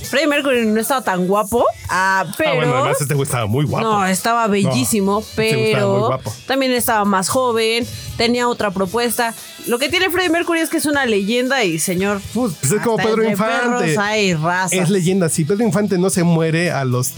Freddie 0.07 0.27
Mercury 0.27 0.67
no 0.67 0.81
estaba 0.81 1.03
tan 1.03 1.27
guapo, 1.27 1.65
ah, 1.89 2.25
pero... 2.37 2.51
Ah, 2.51 2.55
bueno, 2.55 2.77
además 2.77 3.01
este 3.01 3.15
güey 3.15 3.25
estaba 3.25 3.47
muy 3.47 3.65
guapo. 3.65 3.87
No, 3.87 4.07
estaba 4.07 4.47
bellísimo, 4.47 5.13
No, 5.13 5.19
este 5.21 5.55
güey 5.55 5.67
estaba 5.73 5.87
muy 5.87 5.99
pero 5.99 6.07
guapo. 6.09 6.35
también 6.47 6.73
estaba 6.73 7.05
más 7.05 7.29
joven, 7.29 7.87
tenía 8.17 8.49
otra 8.49 8.71
propuesta. 8.71 9.35
Lo 9.67 9.79
que 9.79 9.89
tiene 9.89 10.11
Freddie 10.11 10.31
Mercury 10.31 10.61
es 10.61 10.71
que 10.71 10.77
es 10.79 10.87
una 10.87 11.07
leyenda 11.07 11.65
y 11.65 11.79
señor... 11.79 12.21
Pues, 12.33 12.55
pues 12.61 12.73
es 12.73 12.83
como 12.83 12.97
Pedro 12.97 13.29
Infante. 13.29 13.97
hay. 13.99 14.37
Es 14.71 14.91
leyenda. 14.91 15.29
Si 15.29 15.45
Pedro 15.45 15.65
Infante 15.65 15.99
no 15.99 16.11
se 16.11 16.23
muere 16.23 16.71
a 16.71 16.85
los 16.85 17.13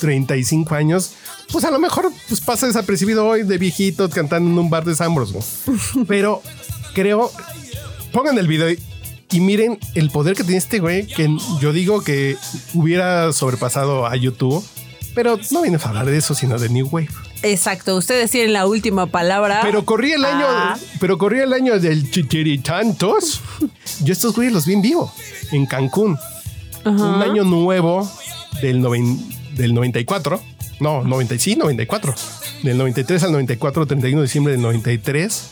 35 0.00 0.74
años, 0.74 1.12
pues 1.50 1.64
a 1.64 1.70
lo 1.70 1.78
mejor 1.78 2.10
pues, 2.28 2.40
pasa 2.40 2.66
desapercibido 2.66 3.26
hoy 3.26 3.42
de 3.42 3.58
viejito 3.58 4.08
cantando 4.10 4.50
en 4.50 4.58
un 4.58 4.70
bar 4.70 4.84
de 4.84 4.94
Sambros. 4.94 5.34
Pero 6.08 6.42
creo, 6.94 7.30
pongan 8.12 8.38
el 8.38 8.46
video 8.46 8.70
y, 8.70 8.78
y 9.32 9.40
miren 9.40 9.78
el 9.94 10.10
poder 10.10 10.34
que 10.36 10.44
tiene 10.44 10.58
este 10.58 10.78
güey, 10.78 11.06
que 11.06 11.28
yo 11.60 11.72
digo 11.72 12.02
que 12.02 12.36
hubiera 12.74 13.32
sobrepasado 13.32 14.06
a 14.06 14.14
YouTube. 14.16 14.64
Pero 15.14 15.38
no 15.50 15.60
vienes 15.60 15.84
a 15.84 15.90
hablar 15.90 16.06
de 16.06 16.16
eso, 16.16 16.34
sino 16.34 16.58
de 16.58 16.70
New 16.70 16.88
Wave. 16.90 17.08
Exacto, 17.42 17.96
ustedes 17.96 18.30
tienen 18.30 18.54
la 18.54 18.66
última 18.66 19.06
palabra. 19.08 19.60
Pero 19.62 19.84
corría 19.84 20.14
el 20.16 20.24
año, 20.24 20.46
Ah. 20.48 20.78
pero 21.00 21.18
corría 21.18 21.44
el 21.44 21.52
año 21.52 21.78
del 21.78 22.10
chichiritantos. 22.10 23.40
Yo 24.02 24.12
estos 24.12 24.34
güeyes 24.34 24.54
los 24.54 24.64
vi 24.64 24.72
en 24.74 24.80
vivo 24.82 25.12
en 25.50 25.66
Cancún. 25.66 26.16
Un 26.84 27.22
año 27.22 27.44
nuevo 27.44 28.10
del, 28.62 28.80
noven- 28.80 29.18
del 29.54 29.74
94. 29.74 30.42
No, 30.80 31.04
90, 31.04 31.38
sí, 31.38 31.56
94. 31.56 32.14
Del 32.62 32.78
93 32.78 33.22
al 33.24 33.32
94, 33.32 33.86
31 33.86 34.20
de 34.22 34.26
diciembre 34.26 34.52
del 34.54 34.62
93. 34.62 35.50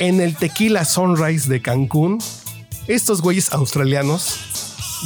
En 0.00 0.20
el 0.20 0.34
Tequila 0.36 0.84
Sunrise 0.84 1.48
de 1.48 1.62
Cancún. 1.62 2.18
Estos 2.86 3.22
güeyes 3.22 3.52
australianos 3.52 4.40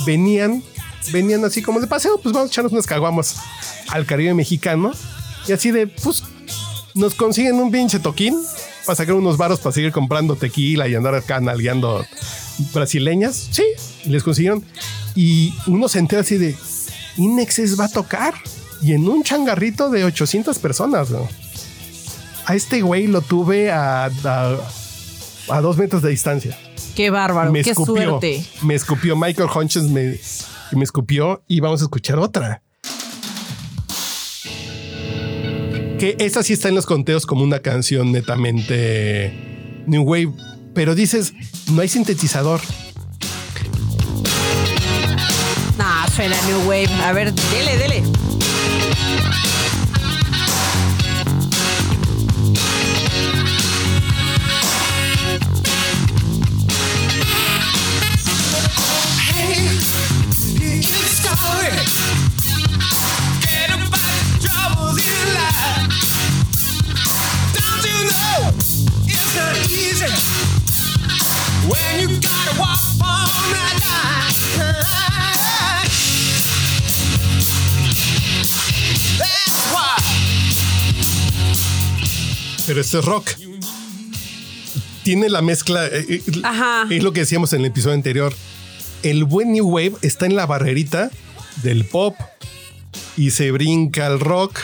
venían, 0.06 0.62
venían 1.12 1.44
así 1.44 1.62
como 1.62 1.80
de 1.80 1.86
paseo, 1.86 2.18
pues 2.18 2.32
vamos 2.32 2.48
a 2.48 2.52
echarnos 2.52 2.72
unas 2.72 2.86
caguamas 2.86 3.36
al 3.88 4.06
Caribe 4.06 4.34
mexicano. 4.34 4.92
Y 5.46 5.52
así 5.52 5.70
de, 5.70 5.86
pues 5.86 6.22
nos 6.94 7.14
consiguen 7.14 7.56
un 7.56 7.70
pinche 7.70 7.98
toquín 7.98 8.36
para 8.86 8.96
sacar 8.96 9.14
unos 9.14 9.36
varos 9.36 9.60
para 9.60 9.72
seguir 9.72 9.92
comprando 9.92 10.36
tequila 10.36 10.88
y 10.88 10.94
andar 10.94 11.14
acá 11.14 11.40
nalgueando 11.40 12.04
brasileñas. 12.72 13.48
Sí, 13.50 13.64
les 14.06 14.22
consiguieron. 14.22 14.64
Y 15.14 15.54
uno 15.66 15.88
se 15.88 15.98
entera 15.98 16.22
así 16.22 16.38
de 16.38 16.56
Inexes 17.16 17.78
va 17.78 17.86
a 17.86 17.88
tocar. 17.88 18.34
y 18.82 18.92
en 18.92 19.08
un 19.08 19.22
changarrito 19.22 19.88
de 19.88 20.04
800 20.04 20.58
personas. 20.58 21.08
A 22.46 22.54
este 22.54 22.82
güey 22.82 23.06
lo 23.06 23.22
tuve 23.22 23.70
a, 23.72 24.04
a 24.04 25.60
dos 25.62 25.78
metros 25.78 26.02
de 26.02 26.10
distancia. 26.10 26.58
Qué 26.94 27.10
bárbaro, 27.10 27.50
me 27.52 27.62
qué 27.62 27.70
escupió. 27.70 27.94
suerte. 28.10 28.44
Me 28.62 28.74
escupió. 28.74 29.16
Michael 29.16 29.48
Hunches 29.54 29.84
me, 29.84 30.18
me 30.72 30.84
escupió 30.84 31.42
y 31.48 31.60
vamos 31.60 31.80
a 31.80 31.84
escuchar 31.84 32.18
otra. 32.18 32.62
Que 35.98 36.16
esa 36.18 36.42
sí 36.42 36.52
está 36.52 36.68
en 36.68 36.74
los 36.74 36.86
conteos 36.86 37.26
como 37.26 37.42
una 37.42 37.60
canción 37.60 38.12
netamente 38.12 39.84
New 39.86 40.02
Wave. 40.02 40.32
Pero 40.74 40.94
dices, 40.94 41.32
no 41.72 41.80
hay 41.82 41.88
sintetizador. 41.88 42.60
Nah, 45.78 46.06
suena 46.08 46.36
New 46.46 46.60
Wave. 46.68 46.88
A 47.02 47.12
ver, 47.12 47.32
dele, 47.32 47.76
dele. 47.78 48.02
Pero 82.66 82.80
esto 82.80 82.98
es 82.98 83.04
rock. 83.04 83.30
Tiene 85.02 85.28
la 85.28 85.42
mezcla. 85.42 85.86
eh, 85.86 86.06
eh, 86.08 86.22
Ajá. 86.42 86.86
Es 86.90 87.02
lo 87.02 87.12
que 87.12 87.20
decíamos 87.20 87.52
en 87.52 87.60
el 87.60 87.66
episodio 87.66 87.94
anterior. 87.94 88.34
El 89.02 89.24
buen 89.24 89.52
New 89.52 89.68
Wave 89.68 89.92
está 90.00 90.24
en 90.26 90.34
la 90.34 90.46
barrerita 90.46 91.10
del 91.62 91.84
pop 91.84 92.16
y 93.18 93.30
se 93.32 93.50
brinca 93.50 94.06
al 94.06 94.18
rock, 94.18 94.58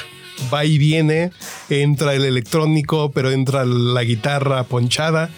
va 0.52 0.64
y 0.64 0.78
viene, 0.78 1.30
entra 1.68 2.14
el 2.14 2.24
electrónico, 2.24 3.10
pero 3.12 3.30
entra 3.30 3.66
la 3.66 4.02
guitarra 4.02 4.64
ponchada. 4.64 5.28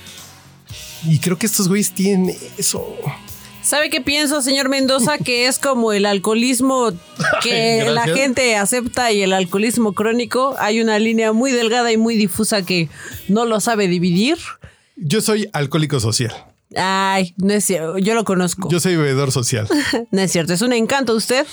Y 1.04 1.18
creo 1.18 1.38
que 1.38 1.46
estos 1.46 1.68
güeyes 1.68 1.92
tienen 1.92 2.36
eso. 2.58 2.86
¿Sabe 3.62 3.90
qué 3.90 4.00
pienso, 4.00 4.42
señor 4.42 4.68
Mendoza? 4.68 5.18
Que 5.18 5.46
es 5.46 5.58
como 5.58 5.92
el 5.92 6.04
alcoholismo 6.04 6.92
que 7.42 7.82
Ay, 7.82 7.94
la 7.94 8.04
gente 8.04 8.56
acepta 8.56 9.12
y 9.12 9.22
el 9.22 9.32
alcoholismo 9.32 9.92
crónico. 9.92 10.56
Hay 10.58 10.80
una 10.80 10.98
línea 10.98 11.32
muy 11.32 11.52
delgada 11.52 11.92
y 11.92 11.96
muy 11.96 12.16
difusa 12.16 12.62
que 12.62 12.88
no 13.28 13.44
lo 13.44 13.60
sabe 13.60 13.86
dividir. 13.86 14.36
Yo 14.96 15.20
soy 15.20 15.48
alcohólico 15.52 16.00
social. 16.00 16.32
Ay, 16.76 17.34
no 17.36 17.52
es 17.52 17.64
cierto. 17.64 17.98
Yo 17.98 18.14
lo 18.14 18.24
conozco. 18.24 18.68
Yo 18.68 18.80
soy 18.80 18.96
bebedor 18.96 19.30
social. 19.30 19.68
No 20.10 20.20
es 20.20 20.32
cierto. 20.32 20.52
Es 20.52 20.62
un 20.62 20.72
encanto 20.72 21.14
usted. 21.14 21.46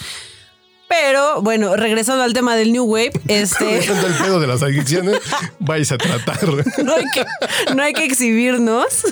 Pero 0.90 1.44
bueno, 1.44 1.76
regresando 1.76 2.24
al 2.24 2.34
tema 2.34 2.56
del 2.56 2.72
New 2.72 2.84
Wave, 2.84 3.12
este. 3.28 3.78
El 3.78 4.16
pedo 4.16 4.40
de 4.40 4.48
las 4.48 4.64
adicciones, 4.64 5.20
vais 5.60 5.92
a 5.92 5.98
tratar. 6.00 6.40
no 6.84 6.96
hay 6.96 7.06
que, 7.14 7.26
no 7.76 7.84
hay 7.84 7.94
que 7.94 8.06
exhibirnos. 8.06 9.06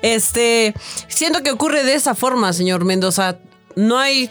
Este, 0.00 0.74
siento 1.08 1.42
que 1.42 1.50
ocurre 1.50 1.84
de 1.84 1.94
esa 1.94 2.14
forma, 2.14 2.52
señor 2.54 2.86
Mendoza. 2.86 3.36
No 3.76 3.98
hay, 3.98 4.30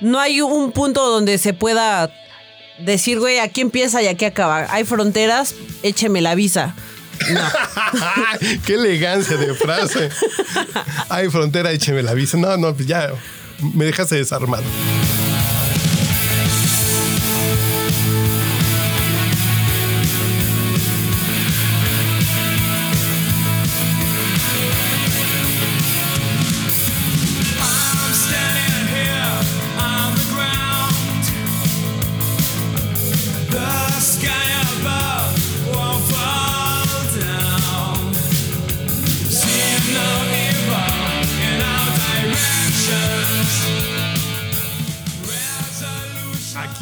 no 0.00 0.20
hay 0.20 0.40
un 0.40 0.70
punto 0.70 1.10
donde 1.10 1.38
se 1.38 1.54
pueda 1.54 2.08
decir, 2.78 3.18
güey, 3.18 3.40
aquí 3.40 3.60
empieza 3.60 4.00
y 4.00 4.06
aquí 4.06 4.24
acaba. 4.26 4.68
Hay 4.70 4.84
fronteras, 4.84 5.56
écheme 5.82 6.20
la 6.20 6.36
visa. 6.36 6.76
No. 7.30 7.40
Qué 8.64 8.74
elegancia 8.74 9.36
de 9.36 9.54
frase. 9.54 10.10
Hay 11.08 11.30
frontera, 11.30 11.72
écheme 11.72 12.02
la 12.04 12.14
visa. 12.14 12.36
No, 12.36 12.56
no, 12.56 12.74
pues 12.74 12.86
ya 12.86 13.12
me 13.74 13.86
dejaste 13.86 14.14
desarmado. 14.14 14.62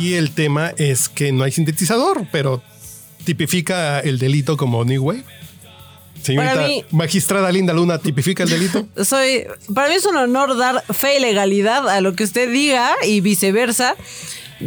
Aquí 0.03 0.15
el 0.17 0.33
tema 0.33 0.73
es 0.79 1.09
que 1.09 1.31
no 1.31 1.45
hay 1.45 1.53
sintetizador, 1.53 2.27
pero 2.33 2.61
tipifica 3.25 4.01
el 4.01 4.19
delito 4.19 4.57
como 4.57 4.85
New 4.85 5.01
Wave. 5.01 5.23
Señorita 6.21 6.55
Para 6.57 6.67
mí- 6.67 6.85
magistrada 6.91 7.53
Linda 7.53 7.73
Luna, 7.73 7.99
¿tipifica 7.99 8.43
el 8.43 8.49
delito? 8.51 8.85
Soy, 9.05 9.45
para 9.73 9.89
mí 9.89 9.95
es 9.95 10.05
un 10.05 10.17
honor 10.17 10.59
dar 10.59 10.83
fe 10.93 11.19
y 11.19 11.21
legalidad 11.21 11.89
a 11.89 12.01
lo 12.01 12.15
que 12.17 12.25
usted 12.25 12.51
diga 12.51 12.91
y 13.07 13.21
viceversa. 13.21 13.95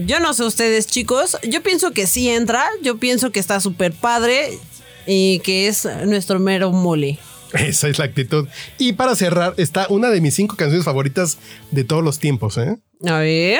Yo 0.06 0.22
no 0.22 0.34
sé 0.34 0.46
ustedes, 0.46 0.88
chicos. 0.88 1.38
Yo 1.44 1.62
pienso 1.62 1.92
que 1.92 2.08
sí 2.08 2.30
entra. 2.30 2.64
Yo 2.82 2.96
pienso 2.98 3.34
que 3.34 3.42
está 3.42 3.60
súper 3.60 3.92
padre 3.92 4.58
y 5.06 5.40
que 5.40 5.68
es 5.68 5.86
nuestro 6.06 6.40
mero 6.40 6.72
mole. 6.72 7.20
Esa 7.52 7.90
es 7.90 8.00
la 8.00 8.06
actitud. 8.06 8.48
Y 8.78 8.94
para 8.94 9.18
cerrar, 9.18 9.54
está 9.58 9.88
una 9.90 10.12
de 10.12 10.22
mis 10.22 10.34
cinco 10.34 10.56
canciones 10.56 10.86
favoritas 10.86 11.40
de 11.72 11.84
todos 11.84 12.06
los 12.06 12.20
tiempos. 12.20 12.58
¿eh? 12.58 12.78
A 13.06 13.18
ver. 13.20 13.60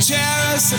tear 0.00 0.54
us 0.54 0.72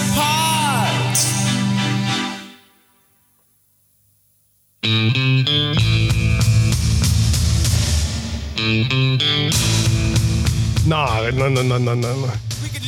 no, 11.32 11.50
no, 11.50 11.64
no, 11.64 11.64
no, 11.64 11.80
no, 11.80 11.96
no. 11.96 12.28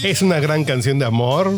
Es 0.04 0.22
una 0.22 0.40
gran 0.40 0.64
canción 0.64 1.00
de 1.00 1.06
amor. 1.06 1.52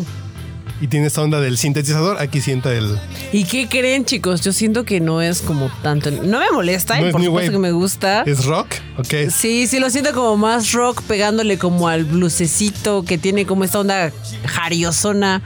Y 0.80 0.88
tiene 0.88 1.06
esta 1.06 1.22
onda 1.22 1.40
del 1.40 1.56
sintetizador. 1.56 2.20
Aquí 2.20 2.40
sienta 2.40 2.72
el. 2.74 2.98
¿Y 3.32 3.44
qué 3.44 3.68
creen, 3.68 4.04
chicos? 4.04 4.40
Yo 4.42 4.52
siento 4.52 4.84
que 4.84 5.00
no 5.00 5.22
es 5.22 5.40
como 5.40 5.70
tanto. 5.82 6.10
No 6.10 6.40
me 6.40 6.50
molesta, 6.52 6.96
No 6.98 7.04
y 7.04 7.08
es 7.08 7.12
por 7.12 7.22
supuesto 7.22 7.46
wave. 7.46 7.52
que 7.52 7.58
me 7.58 7.72
gusta. 7.72 8.22
¿Es 8.22 8.44
rock? 8.44 8.66
Ok. 8.98 9.30
Sí, 9.34 9.66
sí, 9.66 9.78
lo 9.78 9.88
siento 9.88 10.12
como 10.12 10.36
más 10.36 10.72
rock, 10.72 11.02
pegándole 11.02 11.58
como 11.58 11.88
al 11.88 12.04
blusecito 12.04 13.04
que 13.04 13.18
tiene 13.18 13.46
como 13.46 13.64
esta 13.64 13.78
onda 13.80 14.12
jariosona. 14.46 15.42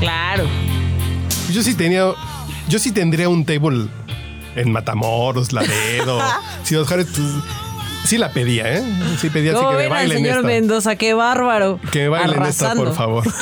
Claro. 0.00 0.44
Yo 1.52 1.62
sí 1.62 1.74
tenía. 1.74 2.12
Yo 2.68 2.78
sí 2.78 2.92
tendría 2.92 3.28
un 3.28 3.44
table 3.44 3.88
en 4.56 4.72
Matamoros, 4.72 5.52
Laredo. 5.52 6.20
Ciudad 6.64 6.84
Juárez, 6.86 7.06
pues, 7.14 7.26
sí 8.04 8.18
la 8.18 8.30
pedía, 8.30 8.78
¿eh? 8.78 8.82
Sí 9.20 9.30
pedía 9.30 9.52
así 9.52 9.60
¿Cómo 9.60 9.70
que 9.76 9.82
me 9.84 9.88
bailen 9.88 10.18
señor 10.18 10.36
esta. 10.36 10.46
Mendoza? 10.46 10.96
¡Qué 10.96 11.14
bárbaro! 11.14 11.80
Que 11.90 12.00
me 12.02 12.08
bailen 12.10 12.30
esta, 12.42 12.72
Arrasando. 12.72 12.84
por 12.84 12.94
favor. 12.94 13.24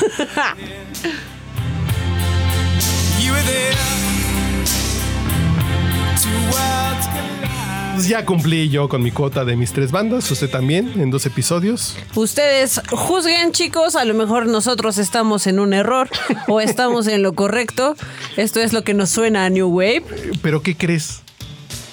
Ya 8.07 8.25
cumplí 8.25 8.69
yo 8.69 8.89
con 8.89 9.03
mi 9.03 9.11
cuota 9.11 9.45
de 9.45 9.55
mis 9.55 9.71
tres 9.73 9.91
bandas, 9.91 10.29
usted 10.31 10.49
también, 10.49 10.91
en 10.99 11.11
dos 11.11 11.25
episodios. 11.25 11.95
Ustedes 12.15 12.81
juzguen, 12.89 13.51
chicos. 13.51 13.95
A 13.95 14.05
lo 14.05 14.13
mejor 14.13 14.47
nosotros 14.47 14.97
estamos 14.97 15.45
en 15.47 15.59
un 15.59 15.71
error 15.73 16.09
o 16.47 16.59
estamos 16.59 17.07
en 17.07 17.21
lo 17.21 17.33
correcto. 17.33 17.95
Esto 18.37 18.59
es 18.59 18.73
lo 18.73 18.83
que 18.83 18.93
nos 18.93 19.11
suena 19.11 19.45
a 19.45 19.49
New 19.49 19.67
Wave. 19.69 20.03
Pero 20.41 20.61
¿qué 20.61 20.75
crees? 20.75 21.20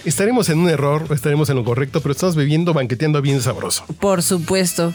Estaremos 0.08 0.48
en 0.48 0.58
un 0.58 0.70
error, 0.70 1.04
estaremos 1.10 1.50
en 1.50 1.56
lo 1.56 1.64
correcto, 1.64 2.00
pero 2.00 2.12
estamos 2.12 2.34
bebiendo, 2.34 2.72
banqueteando 2.72 3.20
bien 3.20 3.42
sabroso. 3.42 3.84
Por 4.00 4.22
supuesto. 4.22 4.94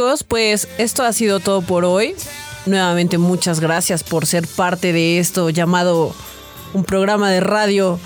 Chicos, 0.00 0.24
pues 0.24 0.66
esto 0.78 1.02
ha 1.02 1.12
sido 1.12 1.40
todo 1.40 1.60
por 1.60 1.84
hoy. 1.84 2.14
Nuevamente 2.64 3.18
muchas 3.18 3.60
gracias 3.60 4.02
por 4.02 4.24
ser 4.24 4.46
parte 4.46 4.94
de 4.94 5.18
esto 5.18 5.50
llamado 5.50 6.14
un 6.72 6.84
programa 6.84 7.30
de 7.30 7.40
radio. 7.40 8.00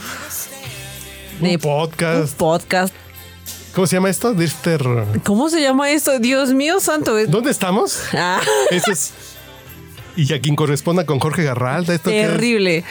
Un 1.40 1.56
podcast. 1.60 2.32
Un 2.32 2.36
podcast. 2.36 2.94
¿Cómo 3.76 3.86
se 3.86 3.94
llama 3.94 4.10
esto? 4.10 4.34
Drifter. 4.34 4.82
¿Cómo 5.22 5.48
se 5.48 5.60
llama 5.60 5.88
esto? 5.92 6.18
Dios 6.18 6.52
mío 6.52 6.80
santo. 6.80 7.14
¿Dónde 7.28 7.52
estamos? 7.52 8.00
Ah, 8.12 8.40
Eso 8.72 8.90
es. 8.90 9.12
Y 10.16 10.34
a 10.34 10.40
quien 10.40 10.56
corresponda 10.56 11.06
con 11.06 11.20
Jorge 11.20 11.44
Garralda. 11.44 11.94
Esto 11.94 12.10
es 12.10 12.28
terrible. 12.28 12.82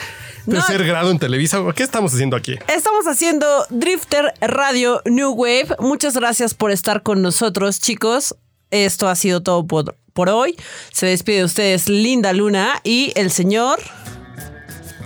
No, 0.46 0.54
tercer 0.64 0.86
grado 0.86 1.10
en 1.10 1.18
Televisa. 1.18 1.62
¿Qué 1.76 1.82
estamos 1.82 2.14
haciendo 2.14 2.36
aquí? 2.36 2.56
Estamos 2.68 3.06
haciendo 3.06 3.66
Drifter 3.68 4.32
Radio 4.40 5.02
New 5.04 5.32
Wave. 5.32 5.76
Muchas 5.78 6.14
gracias 6.14 6.54
por 6.54 6.70
estar 6.70 7.02
con 7.02 7.20
nosotros, 7.20 7.80
chicos. 7.80 8.34
Esto 8.74 9.08
ha 9.08 9.14
sido 9.14 9.40
todo 9.40 9.64
por, 9.68 9.96
por 10.12 10.28
hoy. 10.28 10.56
Se 10.92 11.06
despide 11.06 11.38
de 11.38 11.44
ustedes 11.44 11.88
Linda 11.88 12.32
Luna 12.32 12.80
y 12.82 13.12
el 13.14 13.30
señor. 13.30 13.78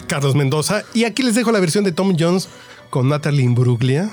Carlos 0.06 0.34
Mendoza. 0.34 0.84
Y 0.94 1.04
aquí 1.04 1.22
les 1.22 1.34
dejo 1.34 1.52
la 1.52 1.60
versión 1.60 1.84
de 1.84 1.92
Tom 1.92 2.16
Jones 2.18 2.48
con 2.88 3.10
Natalie 3.10 3.42
Imbruglia, 3.42 4.10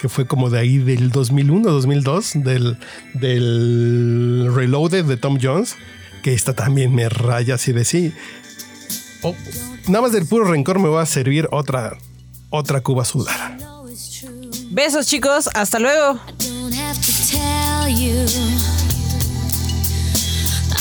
que 0.00 0.08
fue 0.08 0.26
como 0.26 0.50
de 0.50 0.58
ahí 0.58 0.78
del 0.78 1.10
2001, 1.10 1.70
2002, 1.70 2.32
del, 2.34 2.78
del 3.14 4.52
Reloaded 4.52 5.04
de 5.04 5.16
Tom 5.16 5.38
Jones, 5.40 5.76
que 6.24 6.34
esta 6.34 6.52
también 6.52 6.92
me 6.92 7.08
raya 7.08 7.54
así 7.54 7.70
de 7.70 7.84
sí. 7.84 8.12
Oh, 9.22 9.36
nada 9.86 10.02
más 10.02 10.10
del 10.10 10.26
puro 10.26 10.46
rencor 10.46 10.80
me 10.80 10.88
voy 10.88 11.00
a 11.00 11.06
servir 11.06 11.48
otra, 11.52 11.96
otra 12.50 12.80
cuba 12.80 13.04
sudada. 13.04 13.56
Besos, 14.70 15.06
chicos. 15.06 15.48
Hasta 15.54 15.78
luego. 15.78 16.18
You 17.90 18.26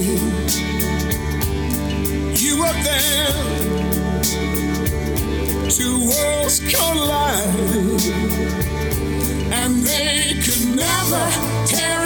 You 2.36 2.58
were 2.58 2.78
there. 2.82 3.32
Two 5.70 6.08
worlds 6.08 6.60
collide. 6.74 8.02
And 9.52 9.82
they 9.82 10.34
could 10.42 10.76
never 10.76 11.30
tear 11.66 12.04